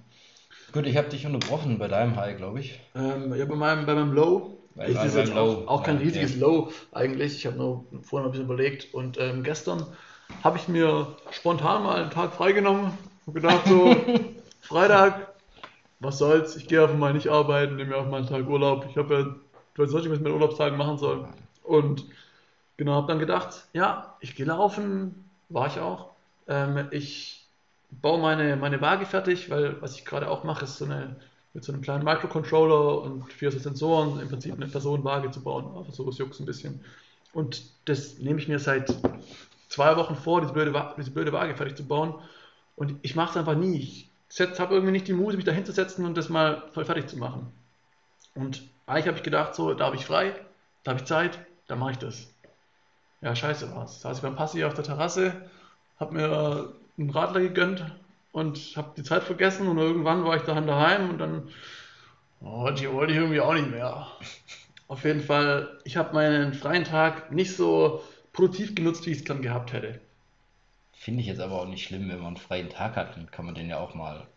Gut, 0.74 0.88
ich 0.88 0.98
habe 0.98 1.08
dich 1.08 1.26
unterbrochen 1.26 1.78
bei 1.78 1.88
deinem 1.88 2.18
High, 2.18 2.36
glaube 2.36 2.60
ich. 2.60 2.82
Ähm, 2.96 3.34
ja, 3.36 3.46
bei 3.46 3.56
meinem, 3.56 3.86
bei 3.86 3.96
meinem 3.96 4.14
Low, 4.14 4.70
Bei- 4.76 4.90
ich, 4.90 4.96
bei 4.96 5.06
ist 5.06 5.16
jetzt 5.16 5.32
meinem 5.32 5.38
auch, 5.38 5.58
Low. 5.64 5.68
auch 5.68 5.84
kein 5.84 5.98
Ja, 5.98 6.02
riesiges 6.04 6.34
ja. 6.34 6.40
Low 6.40 6.72
eigentlich. 6.92 7.36
Ich 7.38 7.46
habe 7.46 7.58
nur 7.58 7.88
vorhin 8.04 8.28
ein 8.28 8.32
bisschen 8.32 8.46
überlegt 8.46 8.94
und 8.94 9.18
ähm, 9.20 9.44
gestern 9.44 9.96
habe 10.44 10.58
ich 10.58 10.68
mir 10.68 11.18
spontan 11.32 11.84
mal 11.84 12.02
einen 12.02 12.12
Tag 12.12 12.34
freigenommen 12.34 12.94
und 13.26 13.34
gedacht 13.34 13.68
so, 13.68 14.20
Freitag, 14.62 15.34
was 16.00 16.20
soll's, 16.20 16.56
ich 16.56 16.68
gehe 16.68 16.84
einfach 16.84 16.98
mal 16.98 17.14
nicht 17.14 17.30
arbeiten, 17.30 17.76
nehme 17.78 17.92
mir 17.92 17.98
auch 17.98 18.08
mal 18.10 18.18
einen 18.20 18.28
Tag 18.28 18.48
Urlaub. 18.48 18.86
Ich 18.90 18.98
habe 18.98 19.14
ja, 19.16 19.22
ich 19.74 19.80
weiß 19.80 19.90
nicht, 20.04 20.10
was 20.12 20.18
ich 20.18 20.24
mit 20.24 20.34
Urlaubstagen 20.34 20.78
machen 20.78 20.98
soll. 20.98 21.28
Und 21.64 22.06
genau, 22.78 22.94
habe 22.96 23.08
dann 23.08 23.20
gedacht, 23.20 23.68
ja, 23.74 24.18
ich 24.22 24.36
gehe 24.36 24.46
laufen, 24.46 25.32
war 25.50 25.68
ich 25.68 25.80
auch. 25.80 26.16
Ähm, 26.48 26.88
ich 26.92 27.43
baue 28.02 28.20
meine, 28.20 28.56
meine 28.56 28.82
Waage 28.82 29.06
fertig, 29.06 29.50
weil 29.50 29.82
was 29.82 29.96
ich 29.96 30.06
gerade 30.06 30.30
auch 30.30 30.44
mache, 30.44 30.66
ist 30.66 30.78
so 30.78 30.86
eine 30.86 31.16
mit 31.54 31.64
so 31.64 31.72
einem 31.72 31.82
kleinen 31.82 32.04
Microcontroller 32.04 33.02
und 33.02 33.32
vier 33.32 33.52
so 33.52 33.60
Sensoren 33.60 34.20
im 34.20 34.28
Prinzip 34.28 34.56
eine 34.56 34.68
Personenwaage 34.68 35.30
zu 35.32 35.42
bauen. 35.42 35.78
Einfach 35.78 35.94
so, 35.94 36.10
es 36.10 36.18
juckt 36.18 36.40
ein 36.40 36.46
bisschen. 36.46 36.84
Und 37.32 37.64
das 37.86 38.18
nehme 38.18 38.40
ich 38.40 38.48
mir 38.48 38.60
seit 38.60 38.94
zwei 39.70 39.96
Wochen 39.96 40.16
vor, 40.16 40.42
diese 40.42 40.54
blöde, 40.54 40.94
diese 40.98 41.12
blöde 41.12 41.32
Waage 41.32 41.56
fertig 41.56 41.78
zu 41.78 41.86
bauen. 41.86 42.16
Und 42.76 42.96
ich 43.04 43.16
mache 43.16 43.32
es 43.32 43.38
einfach 43.38 43.56
nie. 43.56 43.78
Ich 43.78 44.10
habe 44.40 44.74
irgendwie 44.74 44.92
nicht 44.92 45.08
die 45.08 45.14
Muße, 45.14 45.36
mich 45.36 45.46
da 45.46 45.52
hinzusetzen 45.52 46.06
und 46.06 46.18
das 46.18 46.30
mal 46.30 46.64
voll 46.74 46.86
fertig 46.86 47.08
zu 47.08 47.18
machen. 47.18 47.52
Und 48.34 48.64
eigentlich 48.88 49.08
habe 49.08 49.18
ich 49.18 49.24
gedacht, 49.24 49.54
so, 49.54 49.76
da 49.76 49.86
habe 49.86 49.96
ich 49.96 50.06
frei, 50.06 50.34
da 50.84 50.92
habe 50.92 51.02
ich 51.02 51.06
Zeit, 51.06 51.38
da 51.68 51.76
mache 51.76 51.92
ich 51.92 51.98
das. 52.00 52.34
Ja, 53.22 53.36
scheiße 53.36 53.74
war's. 53.76 54.02
Da 54.02 54.10
saß 54.10 54.18
ich 54.18 54.24
beim 54.24 54.36
Passi 54.36 54.64
auf 54.64 54.74
der 54.74 54.84
Terrasse, 54.84 55.34
habe 56.00 56.16
mir 56.16 56.74
einen 56.98 57.10
Radler 57.10 57.42
gegönnt 57.42 57.86
und 58.32 58.60
habe 58.76 58.94
die 58.98 59.04
Zeit 59.04 59.24
vergessen 59.24 59.68
und 59.68 59.78
irgendwann 59.78 60.24
war 60.26 60.36
ich 60.36 60.44
daheim 60.44 60.68
daheim 60.68 61.10
und 61.12 61.18
dann 61.20 61.50
oh, 62.42 62.70
die 62.72 62.92
wollte 62.92 63.14
ich 63.14 63.20
irgendwie 63.20 63.42
auch 63.42 63.54
nicht 63.54 63.70
mehr. 63.70 64.08
Auf 64.88 65.04
jeden 65.06 65.22
Fall, 65.22 65.80
ich 65.86 65.98
habe 65.98 66.14
meinen 66.14 66.54
freien 66.54 66.84
Tag 66.84 67.32
nicht 67.32 67.56
so 67.56 68.04
produktiv 68.34 68.76
genutzt, 68.76 69.06
wie 69.06 69.12
ich 69.12 69.20
es 69.20 69.26
gern 69.26 69.42
gehabt 69.42 69.74
hätte. 69.74 70.00
Finde 70.92 71.22
ich 71.22 71.28
jetzt 71.28 71.40
aber 71.42 71.62
auch 71.62 71.68
nicht 71.68 71.84
schlimm, 71.86 72.10
wenn 72.10 72.18
man 72.18 72.28
einen 72.28 72.38
freien 72.38 72.70
Tag 72.70 72.96
hat, 72.96 73.16
dann 73.16 73.30
kann 73.32 73.46
man 73.46 73.56
den 73.56 73.70
ja 73.70 73.80
auch 73.80 73.94
mal 73.94 74.22
ein 74.22 74.28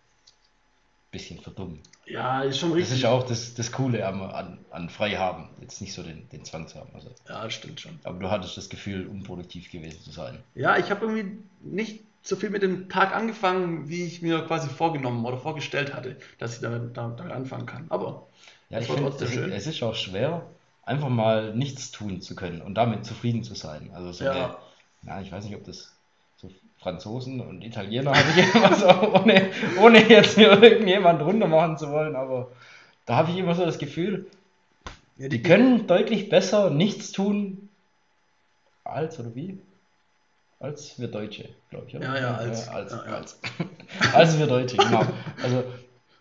bisschen 1.11 1.41
verdummen. 1.41 1.81
Ja, 2.07 2.43
ist 2.43 2.59
schon 2.59 2.71
Das 2.71 2.79
richtig. 2.79 2.97
ist 2.97 3.03
ja 3.03 3.11
auch 3.11 3.25
das, 3.27 3.55
das 3.55 3.73
Coole 3.73 4.07
am, 4.07 4.23
an, 4.23 4.59
an 4.71 4.89
frei 4.89 5.17
haben. 5.17 5.49
Jetzt 5.61 5.81
nicht 5.81 5.93
so 5.93 6.03
den, 6.03 6.29
den 6.31 6.45
Zwang 6.45 6.69
zu 6.69 6.79
haben. 6.79 6.91
Also. 6.95 7.11
Ja, 7.29 7.45
das 7.45 7.55
stimmt 7.55 7.81
schon. 7.81 7.99
Aber 8.05 8.19
du 8.19 8.31
hattest 8.31 8.57
das 8.57 8.69
Gefühl, 8.69 9.07
unproduktiv 9.07 9.71
gewesen 9.71 10.01
zu 10.01 10.11
sein. 10.11 10.39
Ja, 10.55 10.77
ich 10.77 10.91
habe 10.91 11.07
irgendwie 11.07 11.39
nicht 11.63 12.05
so 12.27 12.37
viel 12.37 12.51
mit 12.51 12.63
dem 12.63 12.89
Tag 12.89 13.15
angefangen, 13.15 13.89
wie 13.89 14.05
ich 14.05 14.21
mir 14.21 14.41
quasi 14.43 14.69
vorgenommen 14.69 15.25
oder 15.25 15.39
vorgestellt 15.39 15.95
hatte, 15.95 16.17
dass 16.39 16.57
ich 16.57 16.61
damit, 16.61 16.97
damit, 16.97 17.21
anfangen 17.21 17.67
kann. 17.67 17.87
Aber 17.89 18.27
Ja, 18.69 18.81
ich 18.81 18.89
war 18.89 18.97
trotzdem 18.97 19.29
es, 19.29 19.35
schön. 19.35 19.53
es 19.53 19.67
ist 19.67 19.83
auch 19.83 19.95
schwer, 19.95 20.47
einfach 20.83 21.09
mal 21.09 21.55
nichts 21.55 21.93
tun 21.93 22.21
zu 22.21 22.35
können 22.35 22.63
und 22.63 22.75
damit 22.75 23.05
zufrieden 23.05 23.45
zu 23.45 23.55
sein. 23.55 23.91
Also 23.95 24.13
so 24.13 24.25
Ja. 24.25 24.33
eine, 24.33 24.57
ja, 25.07 25.21
ich 25.21 25.31
weiß 25.31 25.45
nicht, 25.45 25.55
ob 25.55 25.65
das 25.65 25.93
so 26.37 26.51
Franzosen 26.79 27.41
und 27.41 27.63
Italiener 27.63 28.13
habe 28.13 28.29
ich 28.37 28.55
immer 28.55 28.75
so, 28.75 28.89
ohne, 28.89 29.51
ohne 29.81 30.09
jetzt 30.09 30.35
hier 30.35 30.61
irgendjemand 30.61 31.23
runter 31.23 31.47
machen 31.47 31.79
zu 31.79 31.91
wollen, 31.93 32.17
aber 32.17 32.51
da 33.07 33.17
habe 33.17 33.31
ich 33.31 33.39
immer 33.39 33.55
so 33.55 33.65
das 33.65 33.79
Gefühl, 33.79 34.27
ja, 35.17 35.29
die 35.29 35.43
können 35.43 35.87
deutlich 35.87 36.29
besser 36.29 36.71
nichts 36.71 37.13
tun 37.13 37.69
als 38.85 39.19
oder 39.21 39.35
wie? 39.35 39.59
Als 40.59 40.99
wir 40.99 41.09
Deutsche, 41.09 41.49
glaube 41.71 41.87
ich. 41.89 41.97
Oder? 41.97 42.05
Ja, 42.07 42.19
ja, 42.21 42.35
als. 42.37 42.69
als, 42.69 42.93
Ja, 42.93 43.05
ja. 43.07 43.15
als, 43.17 43.39
als 44.15 44.39
wir 44.39 44.47
Deutsche, 44.47 44.77
genau. 44.79 45.05
Also 45.43 45.65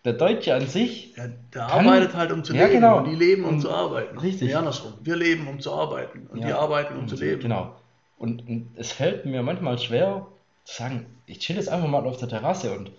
der 0.04 0.12
Deutsche 0.12 0.54
an 0.54 0.66
sich 0.66 1.16
Ja, 1.16 1.26
der 1.54 1.62
Kann- 1.66 1.86
arbeitet 1.86 2.14
halt, 2.14 2.32
um 2.32 2.44
zu 2.44 2.54
Ja, 2.54 2.62
leben. 2.66 2.74
genau. 2.80 2.98
Und 2.98 3.04
die 3.10 3.14
leben, 3.16 3.44
um 3.44 3.54
Und- 3.54 3.60
zu 3.60 3.70
arbeiten. 3.70 4.18
richtig. 4.18 4.48
Nee, 4.48 4.54
andersrum. 4.54 4.92
Wir 5.02 5.16
leben, 5.16 5.48
um 5.48 5.58
zu 5.60 5.72
arbeiten. 5.72 6.26
Und 6.28 6.44
die 6.44 6.48
Ja. 6.48 6.58
arbeiten, 6.58 6.96
um 6.98 7.08
zu 7.08 7.16
leben. 7.16 7.40
Genau. 7.42 7.74
Und, 8.18 8.46
und 8.48 8.70
es 8.76 8.92
fällt 8.92 9.24
mir 9.26 9.42
manchmal 9.42 9.78
schwer 9.78 10.26
zu 10.64 10.76
sagen, 10.76 11.06
ich 11.26 11.38
chill 11.38 11.56
jetzt 11.56 11.68
einfach 11.68 11.88
mal 11.88 12.04
auf 12.06 12.18
der 12.18 12.28
Terrasse 12.28 12.72
und 12.76 12.90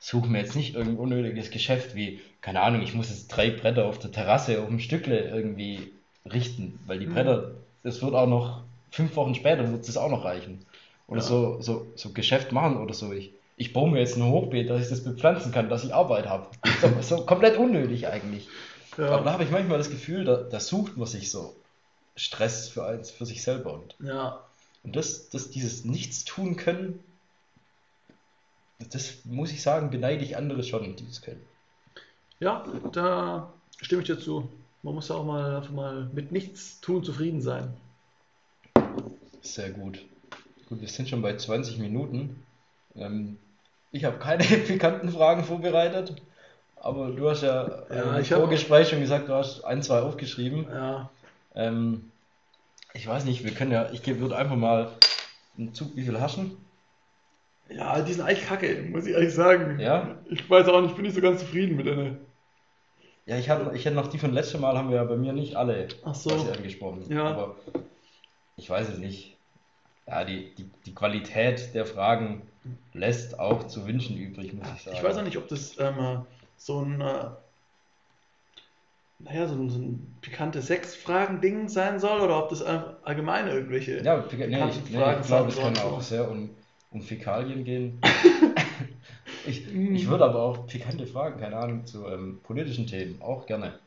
suche 0.00 0.28
mir 0.28 0.38
jetzt 0.40 0.54
nicht 0.56 0.74
irgendein 0.74 0.98
unnötiges 0.98 1.50
Geschäft 1.50 1.94
wie, 1.94 2.20
keine 2.40 2.60
Ahnung, 2.60 2.82
ich 2.82 2.94
muss 2.94 3.08
jetzt 3.10 3.28
drei 3.28 3.50
Bretter 3.50 3.86
auf 3.86 3.98
der 3.98 4.12
Terrasse 4.12 4.60
auf 4.60 4.68
dem 4.68 4.78
Stückle 4.80 5.20
irgendwie 5.28 5.92
richten, 6.30 6.78
weil 6.86 6.98
die 7.00 7.06
Mhm. 7.06 7.14
Bretter, 7.14 7.50
das 7.82 8.00
wird 8.02 8.14
auch 8.14 8.26
noch, 8.28 8.62
fünf 8.90 9.16
Wochen 9.16 9.34
später 9.34 9.70
wird 9.70 9.88
es 9.88 9.96
auch 9.96 10.10
noch 10.10 10.24
reichen. 10.24 10.64
Oder 11.06 11.20
Ja. 11.20 11.26
so, 11.26 11.60
so, 11.60 11.86
so 11.96 12.10
Geschäft 12.12 12.52
machen 12.52 12.76
oder 12.78 12.94
so. 12.94 13.12
Ich, 13.12 13.32
ich 13.56 13.72
baue 13.72 13.90
mir 13.90 14.00
jetzt 14.00 14.16
ein 14.16 14.24
Hochbeet, 14.24 14.68
dass 14.70 14.82
ich 14.82 14.88
das 14.88 15.02
bepflanzen 15.04 15.52
kann, 15.52 15.68
dass 15.68 15.84
ich 15.84 15.94
Arbeit 15.94 16.26
habe. 16.26 16.48
So, 16.80 17.16
so 17.16 17.24
komplett 17.26 17.56
unnötig 17.56 18.06
eigentlich. 18.08 18.48
Ja. 18.96 19.10
Aber 19.10 19.24
da 19.24 19.32
habe 19.32 19.44
ich 19.44 19.50
manchmal 19.50 19.78
das 19.78 19.90
Gefühl, 19.90 20.24
da, 20.24 20.36
da 20.36 20.60
sucht 20.60 20.96
man 20.96 21.06
sich 21.06 21.30
so 21.30 21.54
Stress 22.16 22.68
für, 22.68 22.84
eins, 22.84 23.10
für 23.10 23.26
sich 23.26 23.42
selber. 23.42 23.74
Und, 23.74 23.94
ja. 24.00 24.40
und 24.82 24.96
das, 24.96 25.28
das, 25.30 25.50
dieses 25.50 25.84
Nichts 25.84 26.24
tun 26.24 26.56
können, 26.56 26.98
das 28.92 29.24
muss 29.24 29.50
ich 29.52 29.62
sagen, 29.62 29.90
beneide 29.90 30.24
ich 30.24 30.36
andere 30.36 30.62
schon, 30.62 30.94
die 30.96 31.06
das 31.06 31.22
können. 31.22 31.42
ja, 32.40 32.64
da 32.92 33.52
stimme 33.80 34.02
ich 34.02 34.06
dir 34.08 34.18
zu. 34.18 34.48
Man 34.82 34.94
muss 34.94 35.08
ja 35.08 35.16
auch 35.16 35.24
mal 35.24 35.56
einfach 35.56 35.72
mal 35.72 36.08
mit 36.12 36.30
nichts 36.30 36.80
tun 36.80 37.02
zufrieden 37.02 37.40
sein. 37.42 37.74
Sehr 39.42 39.70
gut. 39.70 40.04
Gut, 40.68 40.80
wir 40.80 40.88
sind 40.88 41.08
schon 41.08 41.22
bei 41.22 41.36
20 41.36 41.78
Minuten. 41.78 42.44
Ähm, 42.96 43.38
ich 43.92 44.04
habe 44.04 44.18
keine 44.18 44.44
pikanten 44.66 45.10
Fragen 45.10 45.44
vorbereitet, 45.44 46.14
Aber 46.76 47.10
du 47.10 47.28
hast 47.28 47.42
ja, 47.42 47.82
Ja, 47.90 48.02
im 48.18 48.24
hab- 48.24 48.26
Vorgespräch 48.26 48.88
schon 48.88 49.00
gesagt, 49.00 49.28
du 49.28 49.34
hast 49.34 49.62
ein, 49.64 49.82
zwei 49.82 50.00
aufgeschrieben. 50.00 50.66
Ja. 50.70 51.10
Ähm, 51.54 52.10
ich 52.94 53.06
weiß 53.06 53.24
nicht, 53.24 53.44
wir 53.44 53.52
können 53.52 53.72
ja, 53.72 53.90
ich 53.92 54.06
würde 54.06 54.36
einfach 54.36 54.56
mal 54.56 54.92
einen 55.56 55.74
Zug, 55.74 55.94
wie 55.96 56.02
viel 56.02 56.20
haschen? 56.20 56.56
Ja, 57.70 58.00
die 58.00 58.12
sind 58.12 58.24
eigentlich 58.24 58.46
kacke, 58.46 58.82
muss 58.90 59.06
ich 59.06 59.12
ehrlich 59.12 59.34
sagen. 59.34 59.78
Ja? 59.78 60.16
Ich 60.30 60.48
weiß 60.48 60.68
auch 60.68 60.80
nicht, 60.80 60.90
ich 60.90 60.96
bin 60.96 61.04
nicht 61.04 61.14
so 61.14 61.20
ganz 61.20 61.40
zufrieden 61.40 61.76
mit 61.76 61.86
denen. 61.86 62.18
Ja, 63.26 63.36
ich 63.36 63.50
hatte, 63.50 63.74
ich 63.76 63.84
hätte 63.84 63.94
noch 63.96 64.06
die 64.06 64.18
von 64.18 64.32
letztem 64.32 64.62
Mal, 64.62 64.78
haben 64.78 64.88
wir 64.88 64.96
ja 64.96 65.04
bei 65.04 65.16
mir 65.16 65.34
nicht 65.34 65.54
alle 65.54 65.88
Ach 66.02 66.14
so. 66.14 66.30
angesprochen. 66.30 67.04
Ja. 67.12 67.26
Aber 67.26 67.56
ich 68.58 68.68
weiß 68.68 68.88
es 68.90 68.98
nicht. 68.98 69.36
Ja, 70.06 70.24
die, 70.24 70.54
die, 70.56 70.70
die 70.86 70.94
Qualität 70.94 71.74
der 71.74 71.86
Fragen 71.86 72.42
lässt 72.92 73.38
auch 73.38 73.66
zu 73.66 73.86
wünschen 73.86 74.16
übrig, 74.16 74.52
muss 74.52 74.66
ich 74.74 74.82
sagen. 74.82 74.96
Ich 74.96 75.02
weiß 75.02 75.18
auch 75.18 75.22
nicht, 75.22 75.36
ob 75.36 75.48
das 75.48 75.78
ähm, 75.78 76.22
so 76.56 76.80
ein, 76.80 77.00
äh, 77.00 77.24
naja, 79.20 79.46
so 79.46 79.54
ein, 79.54 79.70
so 79.70 79.78
ein 79.78 80.16
pikantes 80.20 80.66
Sexfragen-Ding 80.66 81.68
sein 81.68 82.00
soll 82.00 82.20
oder 82.20 82.42
ob 82.42 82.48
das 82.48 82.62
allgemein 82.62 83.48
irgendwelche. 83.48 84.02
Ja, 84.02 84.16
nee, 84.16 84.44
ich, 84.44 84.90
nee, 84.90 84.98
Fragen 84.98 85.20
ich 85.20 85.26
glaube, 85.26 85.48
es 85.50 85.58
kann 85.58 85.74
sollen. 85.74 85.92
auch 85.92 86.00
sehr 86.00 86.30
um, 86.30 86.50
um 86.90 87.02
Fäkalien 87.02 87.64
gehen. 87.64 88.00
ich, 89.46 89.72
ich 89.72 90.08
würde 90.08 90.24
aber 90.24 90.42
auch 90.42 90.66
pikante 90.66 91.06
Fragen, 91.06 91.38
keine 91.38 91.56
Ahnung, 91.56 91.86
zu 91.86 92.06
ähm, 92.06 92.40
politischen 92.42 92.86
Themen 92.86 93.20
auch 93.20 93.46
gerne. 93.46 93.78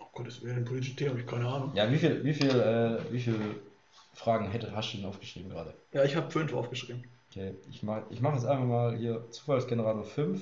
Oh 0.00 0.06
Gott, 0.12 0.26
das 0.26 0.42
wäre 0.42 0.56
ein 0.56 0.64
politisches 0.64 0.96
Thema, 0.96 1.12
hab 1.12 1.18
ich 1.18 1.26
keine 1.26 1.46
Ahnung. 1.46 1.70
Ja, 1.74 1.90
wie 1.90 1.98
viel, 1.98 2.24
wie 2.24 2.34
viel, 2.34 2.50
äh, 2.50 3.12
wie 3.12 3.20
viel 3.20 3.38
Fragen 4.16 4.50
hätte, 4.50 4.74
hast 4.74 4.92
du 4.92 4.96
denn 4.96 5.06
aufgeschrieben 5.06 5.50
gerade? 5.50 5.74
Ja, 5.92 6.02
ich 6.02 6.16
habe 6.16 6.30
fünf 6.30 6.54
aufgeschrieben. 6.54 7.04
Okay, 7.30 7.54
ich 7.70 7.82
mache 7.82 8.04
ich 8.08 8.20
mach 8.22 8.32
jetzt 8.32 8.46
einfach 8.46 8.64
mal 8.64 8.96
hier 8.96 9.30
Zufallsgenerator 9.30 10.04
5. 10.04 10.40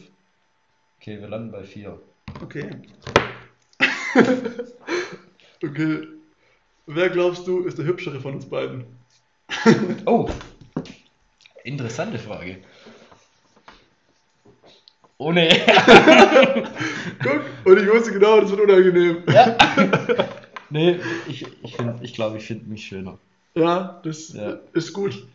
Okay, 1.01 1.21
wir 1.21 1.29
landen 1.29 1.51
bei 1.51 1.65
4. 1.65 2.01
Okay. 2.41 2.71
okay. 5.63 6.07
Wer 6.87 7.11
glaubst 7.11 7.47
du 7.49 7.65
ist 7.65 7.77
der 7.77 7.85
hübschere 7.85 8.21
von 8.21 8.35
uns 8.35 8.49
beiden? 8.49 8.87
Oh! 10.07 10.31
Interessante 11.65 12.19
Frage. 12.19 12.59
Ohne. 15.19 15.49
Guck, 17.23 17.43
und 17.65 17.83
ich 17.83 17.89
wusste 17.91 18.13
genau, 18.13 18.41
das 18.41 18.51
wird 18.51 18.61
unangenehm. 18.61 19.25
ja. 19.29 19.57
Nee, 20.71 21.01
ich, 21.29 21.47
ich, 21.63 21.77
find, 21.77 22.03
ich 22.03 22.15
glaube, 22.15 22.39
ich 22.39 22.47
finde 22.47 22.69
mich 22.69 22.85
schöner. 22.85 23.19
Ja, 23.55 24.01
das 24.03 24.33
Ja. 24.33 24.59
ist 24.73 24.93
gut. 24.93 25.27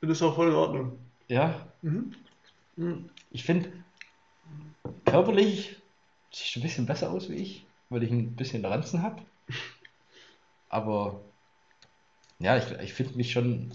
Das 0.00 0.10
ist 0.10 0.22
auch 0.22 0.34
voll 0.34 0.48
in 0.48 0.54
Ordnung. 0.54 0.98
Ja, 1.28 1.66
Mhm. 1.82 2.14
Mhm. 2.76 3.10
ich 3.30 3.44
finde, 3.44 3.70
körperlich 5.04 5.76
siehst 6.32 6.54
du 6.56 6.60
ein 6.60 6.62
bisschen 6.62 6.86
besser 6.86 7.10
aus 7.10 7.28
wie 7.28 7.34
ich, 7.34 7.64
weil 7.88 8.02
ich 8.02 8.10
ein 8.10 8.34
bisschen 8.36 8.64
Ranzen 8.64 9.02
habe. 9.02 9.22
Aber 10.68 11.20
ja, 12.38 12.56
ich, 12.56 12.70
ich 12.82 12.92
finde 12.94 13.16
mich 13.16 13.32
schon 13.32 13.72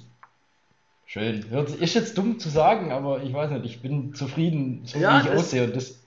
schön. 1.06 1.46
Ist 1.80 1.94
jetzt 1.94 2.18
dumm 2.18 2.40
zu 2.40 2.50
sagen, 2.50 2.92
aber 2.92 3.22
ich 3.24 3.34
weiß 3.34 3.52
nicht, 3.52 3.66
ich 3.66 3.82
bin 3.82 4.14
zufrieden, 4.16 4.82
so 4.86 4.98
Ja, 4.98 5.16
wie 5.18 5.20
ich 5.20 5.26
das- 5.32 5.40
aussehe. 5.40 5.66
Und 5.66 5.76
das, 5.76 6.00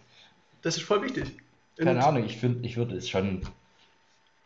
Das 0.62 0.76
ist 0.76 0.82
voll 0.84 1.02
wichtig. 1.02 1.36
keine 1.76 2.04
Ahnung, 2.04 2.24
ich 2.24 2.38
finde, 2.38 2.66
ich 2.66 2.76
würde 2.76 2.96
es 2.96 3.08
schon 3.08 3.42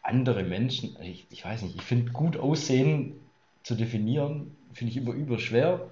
andere 0.03 0.43
Menschen, 0.43 0.97
ich, 1.01 1.27
ich 1.31 1.45
weiß 1.45 1.63
nicht, 1.63 1.77
ich 1.77 1.83
finde 1.83 2.13
gut 2.13 2.37
aussehen 2.37 3.21
zu 3.63 3.75
definieren, 3.75 4.57
finde 4.73 4.91
ich 4.91 4.97
immer 4.97 5.13
über 5.13 5.39
schwer. 5.39 5.89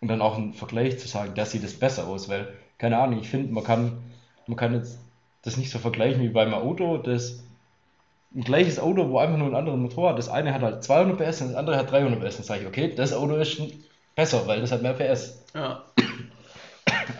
Und 0.00 0.08
dann 0.08 0.20
auch 0.20 0.36
einen 0.36 0.52
Vergleich 0.52 0.98
zu 0.98 1.06
sagen, 1.06 1.34
das 1.36 1.52
sieht 1.52 1.62
es 1.62 1.78
besser 1.78 2.08
aus, 2.08 2.28
weil, 2.28 2.52
keine 2.78 2.98
Ahnung, 2.98 3.20
ich 3.20 3.28
finde, 3.28 3.52
man 3.52 3.62
kann, 3.62 4.02
man 4.48 4.56
kann 4.56 4.74
jetzt 4.74 4.98
das 5.42 5.56
nicht 5.56 5.70
so 5.70 5.78
vergleichen 5.78 6.22
wie 6.22 6.28
beim 6.28 6.54
Auto, 6.54 6.98
das 6.98 7.44
ein 8.34 8.42
gleiches 8.42 8.78
Auto, 8.78 9.10
wo 9.10 9.18
einfach 9.18 9.36
nur 9.36 9.48
einen 9.48 9.56
anderen 9.56 9.82
Motor 9.82 10.10
hat. 10.10 10.18
Das 10.18 10.28
eine 10.28 10.54
hat 10.54 10.62
halt 10.62 10.82
200 10.82 11.18
PS 11.18 11.42
und 11.42 11.48
das 11.48 11.56
andere 11.56 11.76
hat 11.76 11.90
300 11.90 12.20
PS. 12.20 12.36
Dann 12.36 12.44
sage 12.46 12.62
ich, 12.62 12.66
okay, 12.66 12.92
das 12.94 13.12
Auto 13.12 13.36
ist 13.36 13.52
schon 13.52 13.72
besser, 14.14 14.46
weil 14.46 14.60
das 14.60 14.72
hat 14.72 14.82
mehr 14.82 14.94
PS. 14.94 15.42
Ja. 15.54 15.84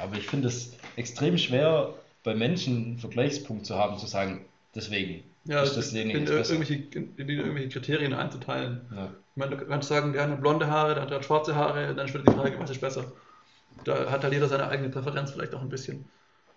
Aber 0.03 0.17
ich 0.17 0.27
finde 0.27 0.49
es 0.49 0.73
extrem 0.97 1.39
schwer, 1.39 1.95
bei 2.25 2.35
Menschen 2.35 2.77
einen 2.77 2.99
Vergleichspunkt 2.99 3.67
zu 3.67 3.77
haben, 3.77 3.99
zu 3.99 4.07
sagen, 4.07 4.45
deswegen 4.75 5.23
Ja, 5.45 5.63
ist 5.63 5.77
das 5.77 5.89
in, 5.89 5.95
derjenige 5.95 6.19
in, 6.19 6.27
irgendwelche, 6.27 6.75
in, 6.75 7.17
in 7.17 7.29
irgendwelche 7.29 7.69
Kriterien 7.69 8.15
einzuteilen. 8.15 8.89
Ja. 8.95 9.07
Ich 9.07 9.37
meine, 9.37 9.57
du 9.57 9.67
kannst 9.67 9.89
sagen, 9.89 10.13
der 10.13 10.25
eine 10.25 10.37
blonde 10.37 10.69
Haare, 10.69 10.95
der 10.95 11.11
hat 11.11 11.25
schwarze 11.25 11.55
Haare, 11.57 11.95
dann 11.95 12.09
wieder 12.09 12.23
die 12.23 12.33
Frage, 12.33 12.59
was 12.59 12.71
ist 12.71 12.81
besser? 12.81 13.13
Da 13.85 14.11
hat 14.11 14.23
halt 14.23 14.33
jeder 14.33 14.49
seine 14.49 14.69
eigene 14.69 14.91
Präferenz 14.91 15.33
vielleicht 15.33 15.55
auch 15.55 15.63
ein 15.63 15.69
bisschen. 15.69 16.05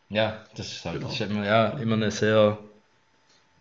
Ja, 0.10 0.44
das 0.56 0.68
ist 0.68 0.86
halt 0.86 1.00
Genau. 1.00 1.10
ist 1.10 1.22
immer, 1.22 1.46
ja, 1.46 1.70
immer 1.80 1.96
eine 1.96 2.12
sehr 2.12 2.60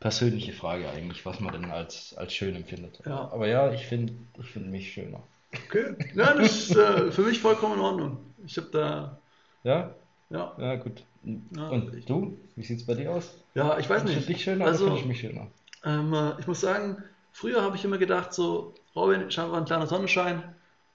persönliche 0.00 0.52
Frage 0.52 0.88
eigentlich, 0.90 1.24
was 1.24 1.40
man 1.40 1.52
denn 1.52 1.70
als, 1.70 2.14
als 2.18 2.34
schön 2.34 2.54
empfindet. 2.54 3.00
Ja. 3.06 3.30
Aber 3.32 3.48
ja, 3.48 3.72
ich 3.72 3.86
finde 3.86 4.12
ich 4.38 4.50
find 4.50 4.70
mich 4.70 4.92
schöner. 4.92 5.22
Okay. 5.66 5.94
Ja, 6.14 6.34
das 6.34 6.70
ist 6.70 6.76
äh, 6.76 7.10
für 7.10 7.22
mich 7.22 7.40
vollkommen 7.40 7.74
in 7.74 7.80
Ordnung. 7.80 8.34
Ich 8.44 8.56
habe 8.58 8.68
da, 8.72 9.18
Ja? 9.62 9.94
ja, 10.30 10.52
Ja, 10.58 10.74
gut. 10.76 11.02
Ja, 11.24 11.68
Und 11.68 11.94
ich- 11.94 12.04
du? 12.06 12.38
Wie 12.56 12.62
sieht 12.64 12.80
es 12.80 12.86
bei 12.86 12.94
dir 12.94 13.12
aus? 13.12 13.34
ja, 13.54 13.78
ich 13.78 13.88
weiß 13.88 14.02
Findest 14.02 14.14
du 14.14 14.18
nicht. 14.20 14.28
dich 14.28 14.44
schöner 14.44 14.66
Also- 14.66 14.84
oder 14.84 14.94
finde 14.96 15.00
ich 15.02 15.08
mich 15.08 15.20
schöner? 15.20 15.46
Ähm, 15.84 16.12
äh, 16.12 16.38
ich 16.40 16.46
muss 16.46 16.60
sagen, 16.60 17.02
früher 17.32 17.62
habe 17.62 17.76
ich 17.76 17.84
immer 17.84 17.98
gedacht, 17.98 18.32
so, 18.32 18.74
Robin, 18.94 19.30
scheinbar 19.30 19.58
ein 19.58 19.64
kleiner 19.64 19.86
Sonnenschein, 19.86 20.42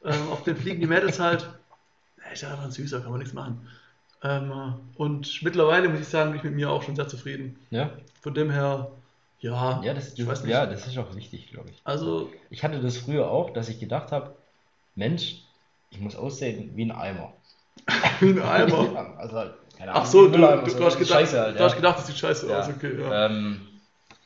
ähm, 0.04 0.30
auf 0.32 0.44
den 0.44 0.56
fliegen 0.56 0.80
die 0.82 0.88
Mädels 0.88 1.20
halt. 1.20 1.50
Ja 2.42 2.50
einfach 2.52 2.66
ein 2.66 2.72
süßer, 2.72 3.02
kann 3.02 3.10
man 3.12 3.20
nichts 3.20 3.34
machen. 3.34 3.68
Ähm, 4.24 4.52
äh, 4.52 5.00
und 5.02 5.42
mittlerweile 5.42 5.90
muss 5.90 6.02
ich 6.02 6.08
sagen, 6.08 6.32
bin 6.32 6.38
ich 6.40 6.44
mit 6.44 6.54
mir 6.54 6.70
auch 6.70 6.84
schon 6.84 6.96
sehr 6.96 7.08
zufrieden. 7.08 7.58
Ja? 7.72 7.92
Von 8.22 8.34
dem 8.34 8.52
her, 8.52 8.92
ja, 9.40 9.82
Ja, 9.84 9.94
das, 9.94 10.14
ich 10.14 10.28
weiß 10.28 10.44
nicht. 10.44 10.52
ja, 10.52 10.66
das 10.66 10.86
ist 10.88 10.98
auch 10.98 11.16
wichtig, 11.16 11.50
glaube 11.50 11.70
ich. 11.70 11.82
Also, 11.86 12.30
Ich 12.50 12.64
hatte 12.64 12.82
das 12.82 12.98
früher 12.98 13.30
auch, 13.30 13.50
dass 13.52 13.70
ich 13.70 13.80
gedacht 13.80 14.12
habe, 14.12 14.36
Mensch, 14.96 15.44
ich 15.92 16.00
muss 16.00 16.16
aussehen 16.16 16.72
wie 16.76 16.86
ein 16.86 16.92
Eimer. 16.92 17.34
wie 18.20 18.30
ein 18.32 18.42
Eimer. 18.42 18.84
Ja, 18.94 19.14
also 19.16 19.52
keine 19.80 19.94
Ach 19.94 20.06
so, 20.06 20.28
du, 20.28 20.38
du, 20.38 20.70
so 20.70 20.86
hast 20.86 20.98
gedacht, 20.98 21.14
Scheiße 21.14 21.40
halt, 21.40 21.56
du 21.56 21.60
ja. 21.60 21.66
hast 21.66 21.76
gedacht, 21.78 21.98
das 22.00 22.08
sieht 22.08 22.18
scheiße 22.18 22.50
Ja. 22.50 22.60
aus, 22.60 22.68
okay, 22.68 23.00
ja. 23.00 23.26
Ähm, 23.28 23.62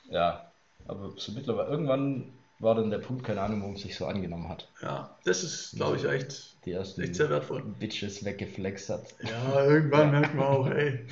ja, 0.09 0.51
aber 0.87 1.13
so 1.15 1.31
mittlerweile, 1.31 1.69
irgendwann 1.69 2.33
war 2.57 2.73
dann 2.73 2.89
der 2.89 2.97
Punkt, 2.97 3.23
keine 3.23 3.41
Ahnung, 3.41 3.61
warum 3.61 3.75
es 3.75 3.83
sich 3.83 3.95
so 3.95 4.07
angenommen 4.07 4.49
hat. 4.49 4.67
Ja, 4.81 5.15
das 5.25 5.43
ist, 5.43 5.75
glaube 5.75 5.97
ich, 5.97 6.05
echt, 6.05 6.55
Die 6.65 6.71
ersten 6.71 7.01
echt 7.01 7.15
sehr 7.15 7.29
wertvoll. 7.29 7.61
Bitches 7.79 8.25
weggeflext 8.25 8.89
hat. 8.89 9.13
Ja, 9.21 9.65
irgendwann 9.65 10.09
merkt 10.19 10.33
man 10.33 10.47
auch, 10.47 10.67
ey, 10.67 11.05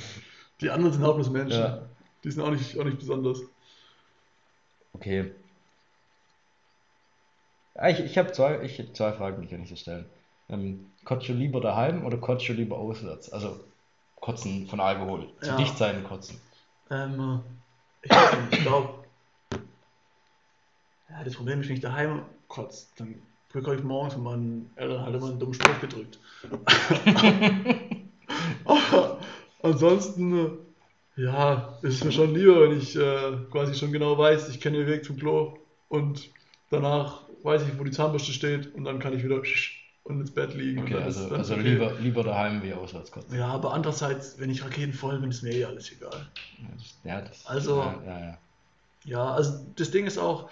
die 0.60 0.72
anderen 0.72 0.94
sind 0.94 1.04
auch 1.04 1.16
bloß 1.16 1.30
Menschen. 1.30 1.82
Die 2.24 2.32
sind 2.32 2.42
auch 2.42 2.50
nicht, 2.50 2.80
auch 2.80 2.84
nicht 2.84 2.98
besonders. 2.98 3.42
Okay. 4.94 5.36
Ja, 7.76 7.90
ich 7.90 8.00
ich 8.00 8.18
habe 8.18 8.32
zwei, 8.32 8.64
ich 8.64 8.80
hab 8.80 8.96
zwei 8.96 9.14
Fragen, 9.14 9.42
die 9.44 9.48
kann 9.48 9.62
ich 9.62 9.70
dir 9.70 9.78
stellen. 9.78 10.06
Ähm, 10.50 10.88
du 11.28 11.34
lieber 11.34 11.62
daheim 11.62 12.06
oder 12.06 12.18
du 12.50 12.54
lieber 12.54 12.78
auswärts? 12.80 13.32
Also 13.32 13.60
Kotzen 14.22 14.68
von 14.68 14.80
Alkohol. 14.80 15.28
Zu 15.42 15.50
Ja. 15.50 15.58
dicht 15.58 15.78
sein, 15.78 16.04
kotzen. 16.04 16.40
Ähm, 16.90 17.20
äh, 17.20 18.06
ich 18.06 18.12
weiß 18.12 18.38
nicht, 18.38 18.54
ich 18.54 18.62
glaube, 18.62 18.90
ja, 21.10 21.24
das 21.24 21.36
Problem 21.36 21.60
ist, 21.62 21.68
wenn 21.68 21.76
ich 21.76 21.82
daheim 21.82 22.22
kotze, 22.48 22.88
dann 22.98 23.22
bekomme 23.52 23.76
ich 23.76 23.84
morgens 23.84 24.14
von 24.14 24.24
meinen 24.24 24.72
Eltern 24.76 25.04
halt 25.04 25.16
immer 25.16 25.28
einen 25.28 25.40
dummen 25.40 25.54
Spruch 25.54 25.80
gedrückt. 25.82 26.20
Aber 28.66 29.20
ansonsten, 29.64 30.62
äh, 31.18 31.22
ja, 31.22 31.78
ist 31.82 31.96
es 31.96 32.04
mir 32.04 32.12
schon 32.12 32.34
lieber, 32.34 32.62
wenn 32.62 32.78
ich 32.78 32.96
äh, 32.96 33.38
quasi 33.52 33.76
schon 33.76 33.92
genau 33.92 34.18
weiß, 34.18 34.50
ich 34.50 34.62
kenne 34.62 34.78
den 34.78 34.88
Weg 34.88 35.04
zum 35.04 35.18
Klo 35.18 35.58
und 35.90 36.30
danach 36.70 37.24
weiß 37.44 37.64
ich, 37.64 37.78
wo 37.78 37.84
die 37.84 37.92
Zahnbürste 37.92 38.32
steht 38.32 38.74
und 38.74 38.86
dann 38.86 39.00
kann 39.00 39.14
ich 39.14 39.24
wieder 39.24 39.42
und 40.04 40.20
ins 40.22 40.32
Bett 40.34 40.54
liegen. 40.54 40.80
und 40.80 40.86
Okay, 40.94 41.04
also, 41.04 41.30
also 41.34 41.54
okay. 41.54 41.64
lieber, 41.64 41.94
lieber 42.00 42.24
daheim 42.24 42.62
wie 42.64 42.74
auswärts 42.74 43.12
kotzen. 43.12 43.38
Ja, 43.38 43.48
aber 43.48 43.74
andererseits, 43.74 44.40
wenn 44.40 44.50
ich 44.50 44.64
raketenvoll 44.64 45.20
bin, 45.20 45.30
ist 45.30 45.44
mir 45.44 45.54
eh 45.54 45.66
alles 45.66 45.92
egal. 45.92 46.28
Ja, 47.04 47.22
das, 47.22 47.44
ja, 47.44 47.50
Also- 47.50 47.78
ja, 47.78 48.02
ja, 48.06 48.20
ja. 48.20 48.38
Ja, 49.04 49.34
also 49.34 49.66
das 49.78 49.90
Ding 49.90 50.06
ist 50.06 50.20
auch, 50.20 50.50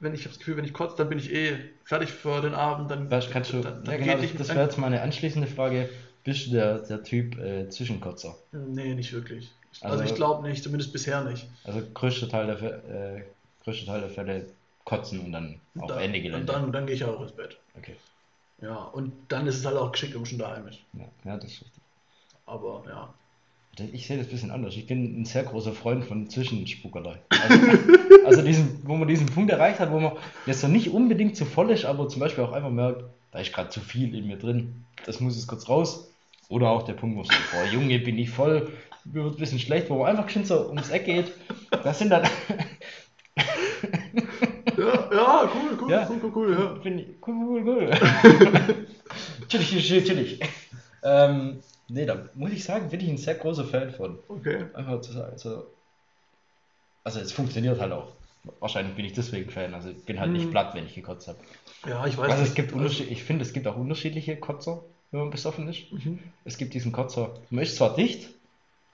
wenn 0.00 0.12
ich 0.12 0.22
habe 0.22 0.30
das 0.30 0.38
Gefühl, 0.40 0.56
wenn 0.56 0.64
ich 0.64 0.72
kotze, 0.72 0.96
dann 0.96 1.08
bin 1.08 1.18
ich 1.20 1.32
eh 1.32 1.56
fertig 1.84 2.10
für 2.10 2.40
den 2.40 2.52
Abend, 2.54 2.90
dann, 2.90 3.08
Was 3.10 3.30
kannst 3.30 3.52
du, 3.52 3.60
dann, 3.60 3.84
ja, 3.84 3.92
dann 3.92 4.00
genau, 4.00 4.16
geht 4.20 4.30
das, 4.40 4.48
das 4.48 4.56
wäre 4.56 4.64
jetzt 4.64 4.78
meine 4.78 5.00
anschließende 5.02 5.46
Frage. 5.46 5.88
Bist 6.24 6.46
du 6.46 6.50
der, 6.52 6.78
der 6.80 7.02
Typ 7.04 7.38
äh, 7.38 7.68
Zwischenkotzer? 7.68 8.36
Nee, 8.52 8.94
nicht 8.94 9.12
wirklich. 9.12 9.52
Also, 9.80 9.98
Also- 9.98 10.04
ich 10.04 10.14
glaube 10.16 10.48
nicht, 10.48 10.62
zumindest 10.64 10.92
bisher 10.92 11.22
nicht. 11.24 11.46
Also 11.64 11.80
größter 11.94 12.28
Teil 12.28 12.46
der, 12.46 13.16
äh, 13.18 13.22
größter 13.64 13.86
Teil 13.86 14.00
der 14.00 14.10
Fälle 14.10 14.46
kotzen 14.84 15.20
und 15.20 15.30
dann 15.32 15.60
Und 15.74 15.82
auf 15.82 15.88
dann, 15.90 15.98
Ende 16.00 16.18
und 16.18 16.22
Gelände. 16.24 16.52
dann, 16.52 16.72
dann 16.72 16.86
gehe 16.86 16.96
ich 16.96 17.04
auch 17.04 17.20
ins 17.22 17.32
Bett. 17.32 17.56
Okay, 17.78 17.94
Ja, 18.62 18.84
und 18.84 19.12
dann 19.28 19.46
ist 19.46 19.58
es 19.58 19.66
halt 19.66 19.76
auch 19.76 19.92
geschickt, 19.92 20.14
wenn 20.14 20.20
man 20.20 20.26
schon 20.26 20.38
daheim 20.38 20.68
ist. 20.68 20.78
ja, 20.94 21.04
ja, 21.24 21.36
das 21.36 21.50
ist 21.50 21.62
richtig. 21.62 21.82
Aber 22.46 22.82
ja. 22.88 23.12
Ich 23.92 24.06
sehe 24.06 24.18
das 24.18 24.26
ein 24.26 24.30
bisschen 24.30 24.50
anders. 24.50 24.76
Ich 24.76 24.86
bin 24.86 25.22
ein 25.22 25.24
sehr 25.24 25.44
großer 25.44 25.72
Freund 25.72 26.04
von 26.04 26.28
Zwischenspuckerei. 26.28 27.18
Also, 27.30 27.60
also 28.26 28.42
diesen, 28.42 28.86
wo 28.86 28.96
man 28.96 29.08
diesen 29.08 29.26
Punkt 29.26 29.50
erreicht 29.50 29.80
hat, 29.80 29.90
wo 29.90 29.98
man 29.98 30.12
jetzt 30.46 30.62
noch 30.62 30.70
nicht 30.70 30.90
unbedingt 30.90 31.36
zu 31.36 31.46
voll 31.46 31.70
ist, 31.70 31.86
aber 31.86 32.08
zum 32.08 32.20
Beispiel 32.20 32.44
auch 32.44 32.52
einfach 32.52 32.70
merkt, 32.70 33.04
da 33.32 33.38
ist 33.38 33.52
gerade 33.52 33.70
zu 33.70 33.80
viel 33.80 34.14
in 34.14 34.26
mir 34.26 34.36
drin. 34.36 34.84
Das 35.06 35.20
muss 35.20 35.36
jetzt 35.36 35.48
kurz 35.48 35.68
raus. 35.68 36.12
Oder 36.48 36.68
auch 36.68 36.82
der 36.82 36.92
Punkt, 36.92 37.16
wo 37.16 37.20
man 37.20 37.30
sagt, 37.30 37.50
boah 37.50 37.64
Junge, 37.64 37.98
bin 37.98 38.18
ich 38.18 38.28
voll, 38.28 38.70
mir 39.04 39.24
wird 39.24 39.34
ein 39.36 39.40
bisschen 39.40 39.58
schlecht, 39.58 39.88
wo 39.88 39.98
man 39.98 40.08
einfach 40.08 40.28
schön 40.28 40.44
so 40.44 40.68
ums 40.68 40.90
Eck 40.90 41.06
geht. 41.06 41.32
Das 41.82 41.98
sind 41.98 42.10
dann. 42.10 42.28
Ja, 45.42 45.50
cool, 45.54 45.78
cool, 45.80 45.90
Ja. 45.90 46.08
cool, 46.08 46.20
cool, 46.22 46.32
cool, 46.34 46.52
ja. 46.52 46.76
Ich 46.84 47.08
cool, 47.26 47.34
cool, 47.44 47.62
cool. 47.66 48.86
Chillig, 49.48 49.68
chillig, 49.86 50.04
chillig. 50.04 50.40
Ähm, 51.02 51.58
nee, 51.88 52.06
da 52.06 52.28
muss 52.34 52.52
ich 52.52 52.62
sagen, 52.64 52.88
bin 52.88 53.00
ich 53.00 53.08
ein 53.08 53.18
sehr 53.18 53.34
großer 53.34 53.64
Fan 53.64 53.90
von. 53.90 54.18
Okay. 54.28 54.66
Einfach 54.74 55.00
zu 55.00 55.12
sagen, 55.12 55.36
so. 55.36 55.66
Also, 57.04 57.20
es 57.20 57.32
funktioniert 57.32 57.80
halt 57.80 57.92
auch. 57.92 58.12
Wahrscheinlich 58.60 58.94
bin 58.94 59.04
ich 59.04 59.12
deswegen 59.12 59.50
Fan. 59.50 59.74
Also, 59.74 59.90
ich 59.90 60.04
bin 60.04 60.20
halt 60.20 60.30
nicht 60.32 60.46
Mhm. 60.46 60.50
platt, 60.50 60.74
wenn 60.74 60.86
ich 60.86 60.94
gekotzt 60.94 61.28
habe. 61.28 61.38
Ja, 61.86 62.06
ich 62.06 62.16
weiß 62.16 62.30
Also, 62.32 62.44
es 62.44 62.54
gibt 62.54 62.72
Unterschied, 62.72 63.10
ich 63.10 63.24
finde, 63.24 63.42
es 63.42 63.52
gibt 63.52 63.66
auch 63.66 63.76
unterschiedliche 63.76 64.36
Kotzer, 64.36 64.82
wenn 65.10 65.20
man 65.20 65.30
besoffen 65.30 65.68
ist. 65.68 65.92
Mhm. 65.92 66.20
Es 66.44 66.56
gibt 66.56 66.74
diesen 66.74 66.92
Kotzer, 66.92 67.34
man 67.50 67.62
ist 67.64 67.76
zwar 67.76 67.94
dicht, 67.96 68.30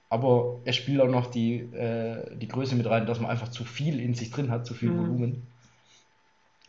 aber 0.09 0.59
er 0.65 0.73
spielt 0.73 1.01
auch 1.01 1.09
noch 1.09 1.27
die, 1.31 1.57
äh, 1.75 2.35
die 2.37 2.49
Größe 2.49 2.75
mit 2.77 2.87
rein, 2.87 3.07
dass 3.07 3.21
man 3.21 3.31
einfach 3.31 3.49
zu 3.49 3.65
viel 3.65 4.01
in 4.01 4.15
sich 4.15 4.31
drin 4.31 4.51
hat, 4.51 4.67
zu 4.67 4.73
viel 4.75 4.91
Mhm. 4.91 4.99
Volumen. 4.99 5.47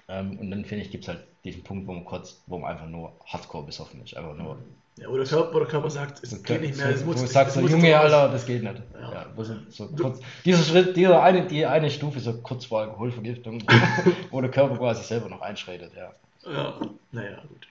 Ähm, 0.10 0.40
und 0.40 0.50
dann 0.50 0.66
finde 0.66 0.84
ich, 0.84 0.92
gibt 0.92 1.04
es 1.04 1.08
halt 1.08 1.24
diesen 1.44 1.64
Punkt, 1.64 1.88
wo 1.88 1.94
man 1.94 2.04
kotzt, 2.04 2.42
wo 2.48 2.58
man 2.58 2.72
einfach 2.72 2.88
nur 2.88 3.14
hardcore 3.26 3.68
besoffen 3.68 4.04
ist. 4.04 4.18
Einfach 4.18 4.36
nur. 4.36 4.58
Ja, 4.98 5.08
wo 5.08 5.16
der 5.16 5.26
Körper, 5.26 5.66
Körper 5.66 5.90
sagt, 5.90 6.24
es 6.24 6.44
geht 6.44 6.62
nicht 6.62 6.76
mehr, 6.76 6.90
es 6.90 7.06
muss 7.06 7.18
wo 7.18 7.22
du 7.22 7.28
sagst, 7.28 7.56
so, 7.56 7.62
Junge. 7.62 7.98
Alter, 7.98 8.30
das 8.30 8.46
geht 8.46 8.64
nicht. 8.64 8.82
Ja. 9.00 9.14
Ja. 9.14 9.44
so, 9.44 9.56
so 9.70 9.88
kurz, 9.88 10.20
dieser 10.44 10.64
Schritt, 10.64 10.98
dieser 10.98 11.22
eine, 11.22 11.48
die 11.48 11.66
eine 11.66 11.90
Stufe, 11.90 12.20
so 12.20 12.34
kurz 12.42 12.66
vor 12.66 12.82
Alkoholvergiftung, 12.82 13.64
wo 14.32 14.42
der 14.42 14.52
Körper 14.52 14.78
quasi 14.78 15.04
selber 15.04 15.30
noch 15.30 15.42
einschreitet, 15.42 15.92
ja. 15.96 16.12
Ja, 16.52 16.80
naja, 17.12 17.42
gut. 17.48 17.68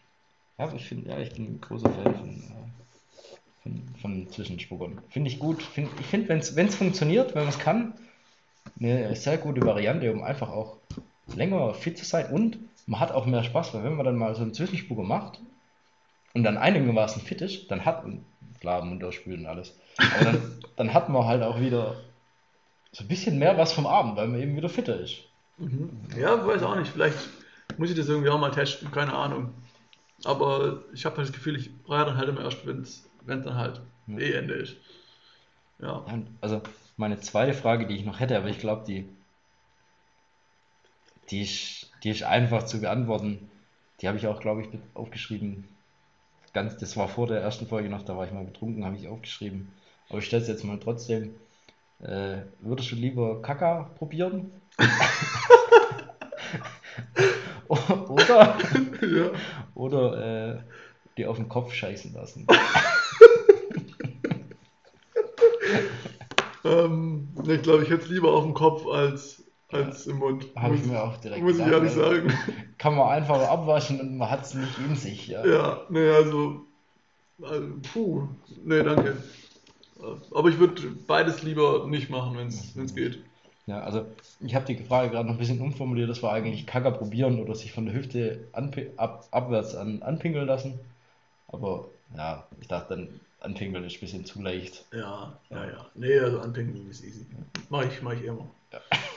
Ja, 0.59 0.73
ich 0.73 0.87
finde, 0.87 1.11
ja, 1.11 1.19
ich 1.19 1.33
bin 1.35 1.45
ein 1.45 1.61
großer 1.61 1.91
Fan 1.91 2.15
von, 2.15 2.29
äh, 2.31 3.63
von, 3.63 3.83
von 4.01 4.31
Zwischenspuckern. 4.31 4.99
Finde 5.11 5.29
ich 5.29 5.39
gut. 5.39 5.63
Find, 5.63 5.91
ich 6.01 6.07
finde, 6.07 6.29
wenn 6.29 6.39
es 6.69 6.77
funktioniert, 6.77 7.35
wenn 7.35 7.43
man 7.43 7.53
es 7.53 7.59
kann, 7.59 7.95
eine 8.81 9.15
sehr 9.17 9.39
gute 9.39 9.61
Variante, 9.63 10.11
um 10.13 10.23
einfach 10.23 10.51
auch 10.51 10.79
länger 11.35 11.75
fit 11.75 11.99
zu 11.99 12.05
sein. 12.05 12.31
Und 12.33 12.59
man 12.87 13.01
hat 13.01 13.13
auch 13.13 13.27
mehr 13.27 13.45
Spaß, 13.45 13.75
weil 13.75 13.85
wenn 13.85 13.97
man 13.97 14.07
dann 14.07 14.17
mal 14.17 14.35
so 14.35 14.43
einen 14.43 14.55
Zwischenspucker 14.55 15.03
macht 15.03 15.41
und 16.35 16.45
dann 16.45 16.57
einigermaßen 16.57 17.23
fit 17.23 17.41
ist, 17.41 17.71
dann 17.71 17.85
hat, 17.85 18.05
und 18.05 18.25
klar, 18.61 18.85
Mund 18.85 19.03
und 19.03 19.47
alles, 19.47 19.79
aber 19.99 20.25
dann, 20.25 20.41
dann 20.77 20.95
hat 20.95 21.09
man 21.09 21.27
halt 21.27 21.43
auch 21.43 21.61
wieder 21.61 21.97
so 22.93 23.05
ein 23.05 23.09
bisschen 23.09 23.39
mehr 23.39 23.57
was 23.59 23.73
vom 23.73 23.87
Abend, 23.87 24.17
weil 24.17 24.29
man 24.29 24.41
eben 24.41 24.57
wieder 24.57 24.69
fitter 24.69 24.99
ist. 24.99 25.17
Mhm. 25.59 25.91
Ja, 26.19 26.47
weiß 26.47 26.63
auch 26.63 26.77
nicht. 26.77 26.91
Vielleicht 26.91 27.19
muss 27.77 27.91
ich 27.91 27.97
das 27.97 28.09
irgendwie 28.09 28.31
auch 28.31 28.41
mal 28.41 28.51
testen, 28.51 28.91
keine 28.91 29.13
Ahnung. 29.13 29.51
Aber 30.25 30.83
ich 30.93 31.05
habe 31.05 31.17
halt 31.17 31.29
das 31.29 31.35
Gefühl, 31.35 31.57
ich 31.57 31.71
reihe 31.87 32.07
dann 32.07 32.17
halt 32.17 32.29
immer 32.29 32.43
erst, 32.43 32.67
wenn 32.67 32.81
es 32.81 33.05
dann 33.27 33.55
halt 33.55 33.81
Ja. 34.07 34.19
eh 34.19 34.33
Ende 34.33 34.55
ist. 34.55 34.77
Ja. 35.81 36.05
Also 36.41 36.63
meine 36.97 37.21
zweite 37.21 37.55
Frage, 37.55 37.87
die 37.87 37.95
ich 37.95 38.05
noch 38.05 38.19
hätte, 38.19 38.37
aber 38.37 38.49
ich 38.49 38.59
glaube, 38.59 38.85
die, 38.87 39.09
die, 41.31 41.43
ist, 41.43 41.91
die 42.03 42.11
ist 42.11 42.23
einfach 42.23 42.65
zu 42.65 42.81
beantworten. 42.81 43.51
Die 44.01 44.09
habe 44.09 44.19
ich 44.19 44.27
auch, 44.27 44.41
glaube 44.41 44.63
ich, 44.63 44.69
aufgeschrieben. 44.95 45.69
Ganz, 46.53 46.77
das 46.79 46.97
war 46.97 47.09
vor 47.09 47.27
der 47.27 47.41
ersten 47.41 47.67
Folge 47.67 47.89
noch, 47.89 48.03
da 48.03 48.17
war 48.17 48.27
ich 48.27 48.33
mal 48.33 48.45
betrunken, 48.45 48.85
habe 48.85 48.97
ich 48.97 49.09
aufgeschrieben. 49.09 49.73
Aber 50.09 50.19
ich 50.19 50.27
stelle 50.27 50.43
es 50.43 50.49
jetzt 50.49 50.65
mal 50.65 50.79
trotzdem. 50.79 51.35
Äh, 52.01 52.39
würdest 52.61 52.91
du 52.93 52.97
lieber 52.97 53.43
Kaka 53.43 53.91
probieren? 53.97 54.53
oder 57.69 58.57
ja. 59.03 59.31
oder 59.75 60.57
äh, 60.57 60.59
dir 61.17 61.31
auf 61.31 61.37
den 61.37 61.49
Kopf 61.49 61.73
scheißen 61.73 62.15
lassen? 62.15 62.47
Ähm, 66.65 67.29
ich 67.47 67.63
glaube, 67.63 67.85
ich 67.85 67.91
hätte 67.91 68.05
es 68.05 68.09
lieber 68.09 68.33
auf 68.33 68.45
dem 68.45 68.53
Kopf 68.53 68.87
als, 68.87 69.45
als 69.73 70.07
im 70.07 70.19
Mund. 70.19 70.47
Habe 70.57 70.75
ich 70.75 70.85
mir 70.85 71.03
auch 71.03 71.17
direkt 71.19 71.43
Muss 71.43 71.55
ich 71.55 71.61
ehrlich 71.61 71.91
also 71.91 72.01
sagen. 72.01 72.33
Kann 72.79 72.97
man 72.97 73.09
einfach 73.09 73.41
abwaschen 73.49 74.01
und 74.01 74.17
man 74.17 74.31
hat 74.31 74.45
es 74.45 74.55
nicht 74.55 74.79
in 74.79 74.97
sich. 74.97 75.29
Ja. 75.29 75.47
Ja, 75.47 75.81
ne, 75.89 76.13
also, 76.15 76.61
also. 77.43 77.69
Puh, 77.93 78.29
ne, 78.65 78.83
danke. 78.83 79.17
Aber 80.33 80.49
ich 80.49 80.59
würde 80.59 80.83
beides 81.07 81.43
lieber 81.43 81.87
nicht 81.89 82.09
machen, 82.09 82.37
wenn 82.37 82.49
es 82.49 82.95
geht. 82.95 83.19
Ja, 83.67 83.81
also 83.81 84.07
ich 84.41 84.55
habe 84.55 84.65
die 84.65 84.83
Frage 84.83 85.11
gerade 85.11 85.27
noch 85.27 85.35
ein 85.35 85.39
bisschen 85.39 85.61
umformuliert. 85.61 86.09
Das 86.09 86.23
war 86.23 86.33
eigentlich 86.33 86.67
Kacker 86.67 86.93
probieren 86.93 87.39
oder 87.39 87.55
sich 87.55 87.73
von 87.73 87.85
der 87.85 87.95
Hüfte 87.95 88.49
ab, 88.97 89.27
abwärts 89.31 89.75
an, 89.75 90.03
anpinkeln 90.03 90.47
lassen. 90.47 90.79
Aber 91.49 91.89
ja, 92.17 92.47
ich 92.61 92.69
dachte 92.69 92.97
dann, 92.97 93.21
anpinkeln 93.41 93.85
ist 93.85 93.97
ein 93.97 94.01
bisschen 94.01 94.25
zu 94.25 94.41
leicht. 94.41 94.87
Ja, 94.93 95.39
ja, 95.51 95.67
ja. 95.67 95.87
Nee, 95.95 96.19
also 96.19 96.41
anpinkeln 96.41 96.89
ist 96.89 97.05
easy. 97.05 97.27
Mach 97.69 97.85
ich, 97.85 98.01
mach 98.01 98.13
ich 98.13 98.25
immer. 98.25 98.47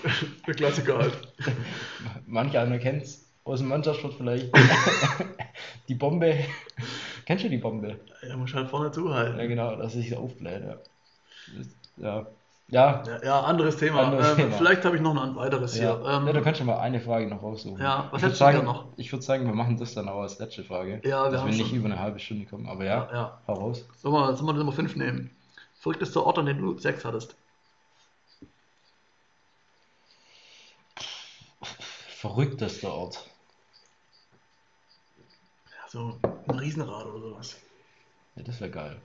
Der 0.47 0.53
Klassiker 0.53 0.97
halt. 0.97 1.17
Manch 2.25 2.57
einer 2.57 2.79
kennt 2.79 3.03
es 3.03 3.27
aus 3.43 3.59
dem 3.59 3.69
Mannschaftssport 3.69 4.13
vielleicht. 4.15 4.51
die 5.87 5.95
Bombe. 5.95 6.35
Kennst 7.25 7.43
du 7.43 7.49
die 7.49 7.57
Bombe? 7.57 7.99
Ja, 8.27 8.37
muss 8.37 8.53
halt 8.53 8.69
vorne 8.69 8.91
zuhalten. 8.91 9.39
Ja, 9.39 9.45
genau, 9.45 9.75
dass 9.75 9.95
es 9.95 10.03
sich 10.03 10.15
aufbläht. 10.15 10.63
Ja. 10.63 10.77
Ja. 11.97 12.27
Ja. 12.69 13.03
Ja, 13.21 13.41
anderes 13.41 13.75
Thema. 13.77 14.03
Anderes 14.03 14.29
ähm, 14.31 14.35
Thema. 14.37 14.57
Vielleicht 14.57 14.85
habe 14.85 14.95
ich 14.95 15.01
noch 15.01 15.21
ein 15.21 15.35
weiteres 15.35 15.77
Ja, 15.77 15.97
hier. 15.97 16.09
Ähm, 16.09 16.27
ja, 16.27 16.33
du 16.33 16.41
kannst 16.41 16.61
ja 16.61 16.65
mal 16.65 16.79
eine 16.79 17.01
Frage 17.01 17.27
noch 17.27 17.43
raussuchen. 17.43 17.81
Ja, 17.81 18.07
was 18.11 18.19
ich 18.19 18.25
hättest 18.25 18.39
sagen, 18.39 18.63
noch? 18.63 18.85
Ich 18.95 19.11
würde 19.11 19.23
sagen, 19.25 19.45
wir 19.45 19.53
machen 19.53 19.77
das 19.77 19.93
dann 19.93 20.07
auch 20.07 20.21
als 20.21 20.39
letzte 20.39 20.63
Frage. 20.63 21.01
Ja, 21.03 21.25
wir 21.25 21.31
dass 21.31 21.43
wir 21.45 21.51
nicht 21.51 21.67
schon- 21.67 21.77
über 21.77 21.87
eine 21.87 21.99
halbe 21.99 22.19
Stunde 22.19 22.45
kommen. 22.45 22.67
Aber 22.67 22.85
ja, 22.85 23.09
ja, 23.11 23.13
ja. 23.13 23.41
hau 23.47 23.53
raus. 23.55 23.85
Sollen 23.97 24.13
wir, 24.15 24.35
sollen 24.37 24.47
wir 24.47 24.53
Nummer 24.53 24.71
5 24.71 24.95
nehmen? 24.95 25.31
Verrücktester 25.79 26.25
Ort, 26.25 26.39
an 26.39 26.45
dem 26.45 26.61
du 26.61 26.77
Sex 26.77 27.03
hattest. 27.03 27.35
Verrücktester 32.21 32.93
Ort. 32.93 33.25
So 35.87 36.19
ein 36.47 36.55
Riesenrad 36.59 37.07
oder 37.07 37.19
sowas. 37.19 37.55
Ja, 38.35 38.43
das 38.43 38.61
wäre 38.61 38.69
geil. 38.69 39.01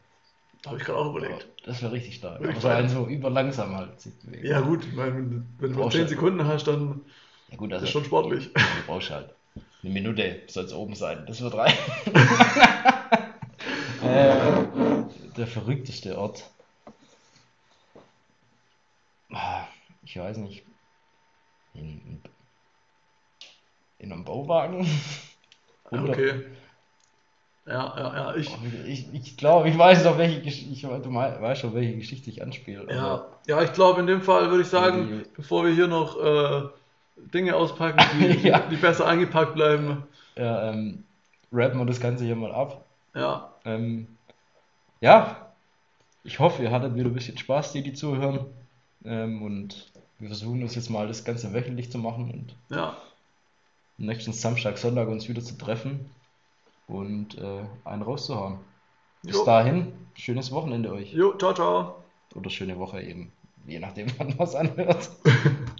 Da 0.62 0.68
habe 0.70 0.78
ich 0.78 0.84
gerade 0.84 0.98
auch 0.98 1.10
überlegt. 1.16 1.48
Das 1.64 1.80
wäre 1.80 1.92
richtig 1.92 2.16
stark. 2.16 2.46
Aber 2.46 2.60
so 2.60 2.68
einen 2.68 2.90
so 2.90 3.06
überlangsam 3.06 3.74
halt 3.74 3.98
sich 4.02 4.18
bewegen. 4.18 4.46
Ja, 4.46 4.60
gut, 4.60 4.84
ich 4.84 4.92
meine, 4.92 5.14
wenn, 5.16 5.30
du- 5.30 5.46
du 5.60 5.68
nur 5.68 5.82
Brauchst 5.84 5.96
10 5.96 6.02
du- 6.04 6.08
Sekunden 6.10 6.44
hast, 6.46 6.64
dann 6.66 7.06
Ja 7.48 7.56
gut, 7.56 7.70
ist 7.70 7.74
also 7.76 7.86
das 7.86 7.92
schon 7.92 8.04
sportlich. 8.04 8.52
du 8.52 8.60
brauchst 8.86 9.08
halt 9.08 9.34
eine 9.82 9.92
Minute 9.94 10.42
soll 10.48 10.64
es 10.66 10.74
oben 10.74 10.94
sein. 10.94 11.24
Das 11.26 11.40
wird 11.40 11.54
reichen. 11.54 11.78
äh, 14.02 14.64
der 15.38 15.46
verrückteste 15.46 16.18
Ort. 16.18 16.50
Ah, 19.32 19.66
Ich 20.04 20.18
weiß 20.18 20.36
nicht. 20.36 20.66
In, 21.72 22.22
in 23.98 24.12
einem 24.12 24.24
Bauwagen? 24.24 24.86
Ja, 25.92 26.02
okay. 26.02 26.42
Ja, 27.64 27.94
ja, 27.96 28.14
ja, 28.16 28.34
ich. 28.34 28.50
Ich, 28.86 29.12
ich 29.12 29.36
glaube, 29.36 29.68
ich 29.68 29.76
weiß 29.78 30.04
auf 30.06 30.18
welche 30.18 30.40
Geschichte, 30.42 30.72
ich, 30.72 30.82
weißt 30.88 31.60
schon, 31.60 31.74
welche 31.74 31.96
Geschichte 31.96 32.28
ich 32.30 32.42
anspiele. 32.42 32.86
Ja, 32.92 33.26
ja, 33.46 33.62
ich 33.62 33.72
glaube, 33.72 34.00
in 34.00 34.08
dem 34.08 34.20
Fall 34.22 34.50
würde 34.50 34.62
ich 34.62 34.68
sagen, 34.68 35.08
Die- 35.24 35.30
bevor 35.36 35.64
wir 35.64 35.72
hier 35.72 35.86
noch 35.86 36.16
äh, 36.20 36.68
Dinge 37.32 37.54
auspacken, 37.54 37.98
die, 38.18 38.38
Ja. 38.48 38.60
die 38.68 38.76
besser 38.76 39.06
eingepackt 39.06 39.54
bleiben. 39.54 40.02
Ja, 40.36 40.70
ähm, 40.70 41.04
rappen 41.52 41.78
wir 41.78 41.86
das 41.86 42.00
Ganze 42.00 42.24
hier 42.24 42.36
mal 42.36 42.52
ab. 42.52 42.84
Ja, 43.14 43.52
Ähm, 43.64 44.08
ja, 45.00 45.52
ich 46.24 46.38
hoffe, 46.40 46.62
ihr 46.62 46.70
hattet 46.70 46.94
wieder 46.94 47.08
ein 47.08 47.14
bisschen 47.14 47.38
Spaß, 47.38 47.72
die, 47.72 47.82
die 47.82 47.92
zuhören. 47.94 48.46
Ähm, 49.04 49.42
und 49.42 49.92
wir 50.18 50.28
versuchen 50.28 50.60
das 50.62 50.74
jetzt 50.74 50.90
mal 50.90 51.06
das 51.06 51.24
Ganze 51.24 51.52
wöchentlich 51.52 51.90
zu 51.92 51.98
machen 51.98 52.30
und 52.30 52.76
ja. 52.76 52.96
Nächsten 53.98 54.32
Samstag, 54.32 54.78
Sonntag 54.78 55.08
uns 55.08 55.28
wieder 55.28 55.42
zu 55.42 55.56
treffen 55.58 56.10
und 56.86 57.38
äh, 57.38 57.64
einen 57.84 58.02
rauszuhauen. 58.02 58.58
Bis 59.22 59.36
Jo. 59.36 59.44
dahin, 59.44 59.92
schönes 60.14 60.52
Wochenende 60.52 60.92
euch. 60.92 61.12
Jo, 61.12 61.36
ciao, 61.36 61.52
ciao. 61.54 62.04
Oder 62.34 62.50
schöne 62.50 62.78
Woche 62.78 63.02
eben, 63.02 63.32
je 63.66 63.78
nachdem, 63.78 64.06
wann 64.18 64.28
man 64.36 64.46
es 64.46 64.54
anhört. 64.54 65.10